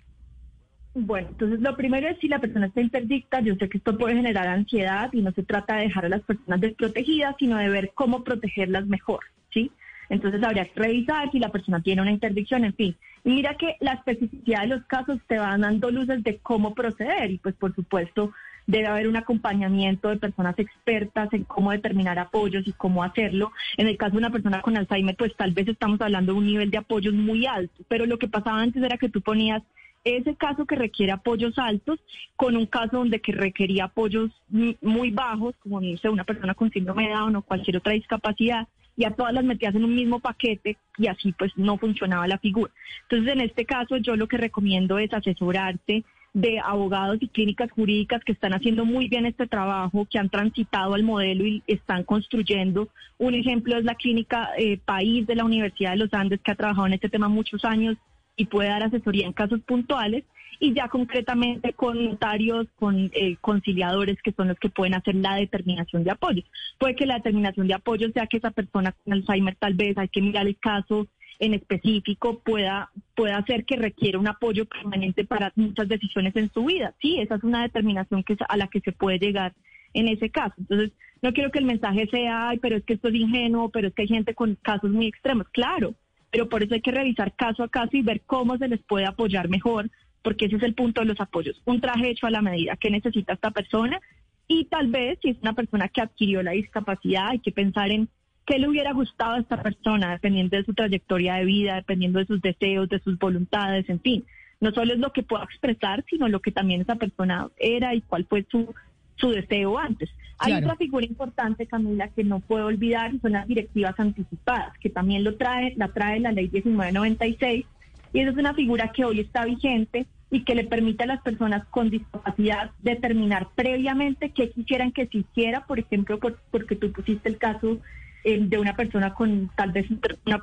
Bueno, 0.92 1.28
entonces 1.28 1.61
lo 1.61 1.76
primero 1.76 2.09
es 2.09 2.19
si 2.19 2.26
la 2.26 2.40
persona 2.40 2.66
está 2.66 2.80
interdicta, 2.80 3.40
yo 3.40 3.54
sé 3.54 3.69
que 3.69 3.78
esto 3.78 3.97
puede 3.97 4.16
generar 4.16 4.49
ansiedad 4.49 5.09
y 5.12 5.23
no 5.23 5.30
se 5.33 5.45
trata 5.45 5.76
de 5.76 5.83
dejar 5.83 6.07
a 6.07 6.09
las 6.09 6.23
personas 6.23 6.61
desprotegidas, 6.61 7.37
sino 7.38 7.59
de 7.59 7.69
ver 7.69 7.92
cómo 7.95 8.25
protegerlas 8.25 8.87
mejor, 8.87 9.21
¿sí? 9.52 9.71
Entonces 10.09 10.42
habría 10.42 10.64
que 10.64 10.80
revisar 10.80 11.30
si 11.30 11.38
la 11.38 11.52
persona 11.52 11.80
tiene 11.80 12.02
una 12.02 12.11
interdicción, 12.11 12.64
en 12.64 12.75
fin. 12.75 12.97
Y 13.25 13.30
mira 13.30 13.54
que 13.54 13.76
la 13.78 13.92
especificidad 13.92 14.62
de 14.62 14.66
los 14.66 14.85
casos 14.87 15.21
te 15.28 15.38
van 15.38 15.61
dando 15.61 15.92
luces 15.92 16.25
de 16.25 16.38
cómo 16.38 16.75
proceder 16.75 17.30
y 17.30 17.38
pues 17.38 17.54
por 17.54 17.73
supuesto 17.75 18.33
debe 18.70 18.86
haber 18.86 19.08
un 19.08 19.16
acompañamiento 19.16 20.08
de 20.08 20.16
personas 20.16 20.56
expertas 20.58 21.28
en 21.32 21.44
cómo 21.44 21.72
determinar 21.72 22.18
apoyos 22.18 22.66
y 22.66 22.72
cómo 22.72 23.02
hacerlo. 23.02 23.50
En 23.76 23.88
el 23.88 23.96
caso 23.96 24.12
de 24.12 24.18
una 24.18 24.30
persona 24.30 24.62
con 24.62 24.76
Alzheimer, 24.76 25.16
pues 25.16 25.34
tal 25.36 25.52
vez 25.52 25.66
estamos 25.68 26.00
hablando 26.00 26.32
de 26.32 26.38
un 26.38 26.46
nivel 26.46 26.70
de 26.70 26.78
apoyos 26.78 27.12
muy 27.12 27.46
alto, 27.46 27.82
pero 27.88 28.06
lo 28.06 28.18
que 28.18 28.28
pasaba 28.28 28.60
antes 28.60 28.82
era 28.82 28.96
que 28.96 29.08
tú 29.08 29.20
ponías 29.20 29.62
ese 30.04 30.34
caso 30.36 30.64
que 30.64 30.76
requiere 30.76 31.12
apoyos 31.12 31.58
altos 31.58 31.98
con 32.36 32.56
un 32.56 32.66
caso 32.66 32.98
donde 32.98 33.20
que 33.20 33.32
requería 33.32 33.84
apoyos 33.84 34.30
muy 34.48 35.10
bajos, 35.10 35.54
como 35.62 35.80
dice 35.80 36.08
una 36.08 36.24
persona 36.24 36.54
con 36.54 36.70
síndrome 36.70 37.08
de 37.08 37.14
Down 37.14 37.36
o 37.36 37.42
cualquier 37.42 37.76
otra 37.76 37.92
discapacidad, 37.92 38.66
y 38.96 39.04
a 39.04 39.10
todas 39.10 39.34
las 39.34 39.44
metías 39.44 39.74
en 39.74 39.84
un 39.84 39.94
mismo 39.94 40.20
paquete 40.20 40.76
y 40.96 41.06
así 41.06 41.32
pues 41.32 41.52
no 41.56 41.76
funcionaba 41.76 42.28
la 42.28 42.38
figura. 42.38 42.72
Entonces 43.02 43.32
en 43.32 43.40
este 43.40 43.64
caso 43.64 43.96
yo 43.96 44.16
lo 44.16 44.28
que 44.28 44.36
recomiendo 44.36 44.98
es 44.98 45.12
asesorarte 45.12 46.04
de 46.32 46.60
abogados 46.60 47.18
y 47.20 47.28
clínicas 47.28 47.70
jurídicas 47.72 48.22
que 48.25 48.32
están 48.32 48.54
haciendo 48.54 48.84
muy 48.84 49.08
bien 49.08 49.26
este 49.26 49.46
trabajo, 49.46 50.06
que 50.08 50.18
han 50.18 50.30
transitado 50.30 50.94
al 50.94 51.02
modelo 51.02 51.44
y 51.44 51.62
están 51.66 52.04
construyendo. 52.04 52.88
Un 53.18 53.34
ejemplo 53.34 53.76
es 53.76 53.84
la 53.84 53.96
clínica 53.96 54.50
eh, 54.56 54.78
País 54.84 55.26
de 55.26 55.34
la 55.34 55.44
Universidad 55.44 55.92
de 55.92 55.96
los 55.96 56.14
Andes, 56.14 56.40
que 56.40 56.52
ha 56.52 56.56
trabajado 56.56 56.87
en 56.87 56.94
este 56.94 57.08
tema 57.08 57.28
muchos 57.28 57.64
años 57.64 57.96
y 58.37 58.46
puede 58.46 58.68
dar 58.68 58.82
asesoría 58.82 59.26
en 59.26 59.32
casos 59.32 59.60
puntuales 59.60 60.25
y 60.60 60.75
ya 60.75 60.88
concretamente 60.88 61.72
con 61.72 62.04
notarios, 62.04 62.66
con 62.76 63.10
eh, 63.14 63.37
conciliadores 63.40 64.20
que 64.22 64.32
son 64.32 64.49
los 64.49 64.58
que 64.58 64.68
pueden 64.68 64.94
hacer 64.94 65.14
la 65.14 65.34
determinación 65.34 66.04
de 66.04 66.10
apoyo. 66.10 66.42
Puede 66.78 66.94
que 66.94 67.06
la 67.06 67.16
determinación 67.16 67.66
de 67.66 67.75
apoyo 67.75 68.10
sea 68.12 68.26
que 68.26 68.37
esa 68.37 68.50
persona 68.50 68.92
con 68.92 69.14
Alzheimer 69.14 69.57
tal 69.57 69.74
vez 69.74 69.96
hay 69.96 70.09
que 70.09 70.20
mirar 70.20 70.46
el 70.46 70.59
caso 70.59 71.09
en 71.40 71.55
específico 71.55 72.38
pueda, 72.40 72.90
pueda 73.16 73.38
hacer 73.38 73.64
que 73.64 73.76
requiera 73.76 74.18
un 74.18 74.29
apoyo 74.29 74.66
permanente 74.66 75.24
para 75.24 75.53
muchas 75.57 75.88
decisiones 75.88 76.37
en 76.37 76.53
su 76.53 76.66
vida. 76.66 76.94
Sí, 77.00 77.18
esa 77.18 77.37
es 77.37 77.42
una 77.42 77.62
determinación 77.62 78.22
que 78.22 78.37
a 78.46 78.57
la 78.59 78.68
que 78.68 78.81
se 78.81 78.92
puede 78.92 79.18
llegar 79.18 79.55
en 79.94 80.07
ese 80.07 80.31
caso. 80.31 80.55
Entonces, 80.59 80.92
no 81.22 81.33
quiero 81.33 81.50
que 81.50 81.59
el 81.59 81.64
mensaje 81.64 82.07
sea, 82.11 82.50
ay, 82.50 82.59
pero 82.59 82.76
es 82.76 82.85
que 82.85 82.92
esto 82.92 83.09
es 83.09 83.14
ingenuo, 83.14 83.70
pero 83.70 83.88
es 83.88 83.94
que 83.94 84.03
hay 84.03 84.09
gente 84.09 84.35
con 84.35 84.55
casos 84.57 84.90
muy 84.90 85.07
extremos. 85.07 85.48
Claro, 85.48 85.94
pero 86.31 86.48
por 86.48 86.62
eso 86.62 86.74
hay 86.74 86.83
que 86.83 86.92
revisar 86.92 87.35
caso 87.35 87.62
a 87.62 87.68
caso 87.68 87.96
y 87.96 88.03
ver 88.03 88.20
cómo 88.26 88.59
se 88.59 88.68
les 88.68 88.81
puede 88.83 89.07
apoyar 89.07 89.48
mejor, 89.48 89.90
porque 90.22 90.44
ese 90.44 90.57
es 90.57 90.62
el 90.62 90.74
punto 90.74 91.00
de 91.00 91.07
los 91.07 91.20
apoyos. 91.20 91.61
Un 91.64 91.81
traje 91.81 92.11
hecho 92.11 92.26
a 92.26 92.31
la 92.31 92.42
medida 92.42 92.76
que 92.76 92.90
necesita 92.90 93.33
esta 93.33 93.50
persona 93.50 93.98
y 94.46 94.66
tal 94.66 94.88
vez 94.88 95.18
si 95.22 95.31
es 95.31 95.38
una 95.40 95.55
persona 95.55 95.88
que 95.88 96.03
adquirió 96.03 96.42
la 96.42 96.50
discapacidad, 96.50 97.29
hay 97.29 97.38
que 97.38 97.50
pensar 97.53 97.90
en 97.90 98.11
qué 98.50 98.58
le 98.58 98.68
hubiera 98.68 98.92
gustado 98.92 99.34
a 99.34 99.38
esta 99.38 99.62
persona, 99.62 100.10
dependiendo 100.10 100.56
de 100.56 100.64
su 100.64 100.74
trayectoria 100.74 101.34
de 101.34 101.44
vida, 101.44 101.76
dependiendo 101.76 102.18
de 102.18 102.26
sus 102.26 102.42
deseos, 102.42 102.88
de 102.88 102.98
sus 102.98 103.16
voluntades, 103.16 103.88
en 103.88 104.00
fin. 104.00 104.24
No 104.60 104.72
solo 104.72 104.92
es 104.92 104.98
lo 104.98 105.12
que 105.12 105.22
pueda 105.22 105.44
expresar, 105.44 106.04
sino 106.10 106.28
lo 106.28 106.40
que 106.40 106.50
también 106.50 106.80
esa 106.80 106.96
persona 106.96 107.48
era 107.58 107.94
y 107.94 108.00
cuál 108.00 108.26
fue 108.26 108.44
su, 108.50 108.74
su 109.16 109.30
deseo 109.30 109.78
antes. 109.78 110.10
Hay 110.38 110.54
otra 110.54 110.74
figura 110.74 111.06
importante, 111.06 111.66
Camila, 111.66 112.08
que 112.08 112.24
no 112.24 112.40
puedo 112.40 112.66
olvidar, 112.66 113.12
son 113.22 113.32
las 113.32 113.46
directivas 113.46 113.94
anticipadas, 114.00 114.76
que 114.78 114.90
también 114.90 115.22
lo 115.22 115.36
trae, 115.36 115.74
la 115.76 115.88
trae 115.88 116.18
la 116.18 116.32
ley 116.32 116.50
1996, 116.52 117.66
y 118.12 118.18
esa 118.18 118.30
es 118.30 118.36
una 118.36 118.54
figura 118.54 118.90
que 118.90 119.04
hoy 119.04 119.20
está 119.20 119.44
vigente 119.44 120.06
y 120.28 120.42
que 120.42 120.56
le 120.56 120.64
permite 120.64 121.04
a 121.04 121.06
las 121.06 121.22
personas 121.22 121.66
con 121.66 121.88
discapacidad 121.88 122.72
determinar 122.82 123.48
previamente 123.54 124.30
qué 124.30 124.50
quisieran 124.50 124.90
que 124.90 125.06
se 125.06 125.18
hiciera, 125.18 125.66
por 125.66 125.78
ejemplo, 125.78 126.18
porque 126.50 126.74
tú 126.74 126.90
pusiste 126.90 127.28
el 127.28 127.38
caso 127.38 127.78
eh, 128.24 128.38
de 128.40 128.59
una 128.59 128.76
persona 128.76 129.14
con 129.14 129.50
tal 129.56 129.72
vez 129.72 129.87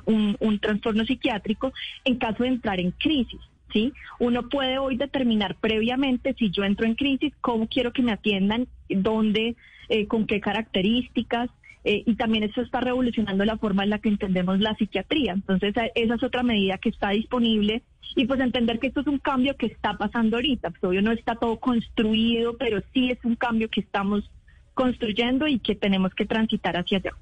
un, 0.06 0.36
un, 0.40 0.58
trastorno 0.58 1.04
psiquiátrico 1.04 1.72
en 2.04 2.16
caso 2.16 2.42
de 2.42 2.50
entrar 2.50 2.80
en 2.80 2.90
crisis. 2.92 3.40
¿sí? 3.72 3.92
Uno 4.18 4.48
puede 4.48 4.78
hoy 4.78 4.96
determinar 4.96 5.56
previamente 5.56 6.34
si 6.38 6.50
yo 6.50 6.64
entro 6.64 6.86
en 6.86 6.94
crisis, 6.94 7.32
cómo 7.40 7.68
quiero 7.68 7.92
que 7.92 8.02
me 8.02 8.12
atiendan, 8.12 8.66
dónde, 8.88 9.56
eh, 9.88 10.06
con 10.06 10.26
qué 10.26 10.40
características. 10.40 11.50
Eh, 11.84 12.02
y 12.04 12.16
también 12.16 12.42
eso 12.42 12.60
está 12.60 12.80
revolucionando 12.80 13.44
la 13.44 13.56
forma 13.56 13.84
en 13.84 13.90
la 13.90 13.98
que 14.00 14.08
entendemos 14.08 14.58
la 14.58 14.74
psiquiatría. 14.74 15.32
Entonces, 15.32 15.74
esa 15.94 16.14
es 16.14 16.22
otra 16.22 16.42
medida 16.42 16.78
que 16.78 16.88
está 16.88 17.10
disponible. 17.10 17.82
Y 18.16 18.26
pues 18.26 18.40
entender 18.40 18.80
que 18.80 18.88
esto 18.88 19.00
es 19.00 19.06
un 19.06 19.18
cambio 19.18 19.56
que 19.56 19.66
está 19.66 19.96
pasando 19.96 20.36
ahorita. 20.36 20.70
Pues 20.70 20.82
obvio 20.82 21.02
no 21.02 21.12
está 21.12 21.36
todo 21.36 21.58
construido, 21.60 22.56
pero 22.58 22.82
sí 22.92 23.10
es 23.10 23.24
un 23.24 23.36
cambio 23.36 23.68
que 23.68 23.80
estamos 23.80 24.28
construyendo 24.74 25.46
y 25.46 25.60
que 25.60 25.74
tenemos 25.76 26.14
que 26.14 26.26
transitar 26.26 26.76
hacia 26.76 26.98
allá. 26.98 27.12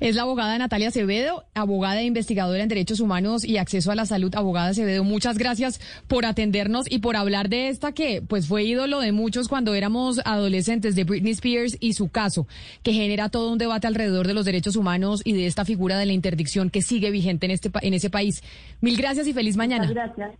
Es 0.00 0.16
la 0.16 0.22
abogada 0.22 0.56
Natalia 0.58 0.88
Acevedo, 0.88 1.44
abogada 1.54 2.00
e 2.00 2.04
investigadora 2.04 2.62
en 2.62 2.68
derechos 2.68 3.00
humanos 3.00 3.44
y 3.44 3.58
acceso 3.58 3.90
a 3.90 3.94
la 3.94 4.06
salud. 4.06 4.34
Abogada 4.34 4.68
Acevedo, 4.68 5.04
muchas 5.04 5.38
gracias 5.38 5.80
por 6.08 6.24
atendernos 6.24 6.90
y 6.90 6.98
por 6.98 7.16
hablar 7.16 7.48
de 7.48 7.68
esta 7.68 7.92
que 7.92 8.22
pues 8.22 8.46
fue 8.46 8.64
ídolo 8.64 9.00
de 9.00 9.12
muchos 9.12 9.48
cuando 9.48 9.74
éramos 9.74 10.20
adolescentes 10.24 10.96
de 10.96 11.04
Britney 11.04 11.32
Spears 11.32 11.76
y 11.80 11.92
su 11.92 12.08
caso, 12.08 12.46
que 12.82 12.92
genera 12.92 13.28
todo 13.28 13.52
un 13.52 13.58
debate 13.58 13.86
alrededor 13.86 14.26
de 14.26 14.34
los 14.34 14.44
derechos 14.44 14.76
humanos 14.76 15.22
y 15.24 15.32
de 15.32 15.46
esta 15.46 15.64
figura 15.64 15.98
de 15.98 16.06
la 16.06 16.12
interdicción 16.12 16.70
que 16.70 16.82
sigue 16.82 17.10
vigente 17.10 17.46
en 17.46 17.52
este 17.52 17.70
en 17.82 17.94
ese 17.94 18.10
país. 18.10 18.42
Mil 18.80 18.96
gracias 18.96 19.26
y 19.26 19.32
feliz 19.32 19.56
mañana. 19.56 19.86
gracias 19.86 20.30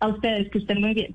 a 0.00 0.08
ustedes, 0.08 0.50
que 0.50 0.58
estén 0.58 0.80
muy 0.80 0.94
bien. 0.94 1.14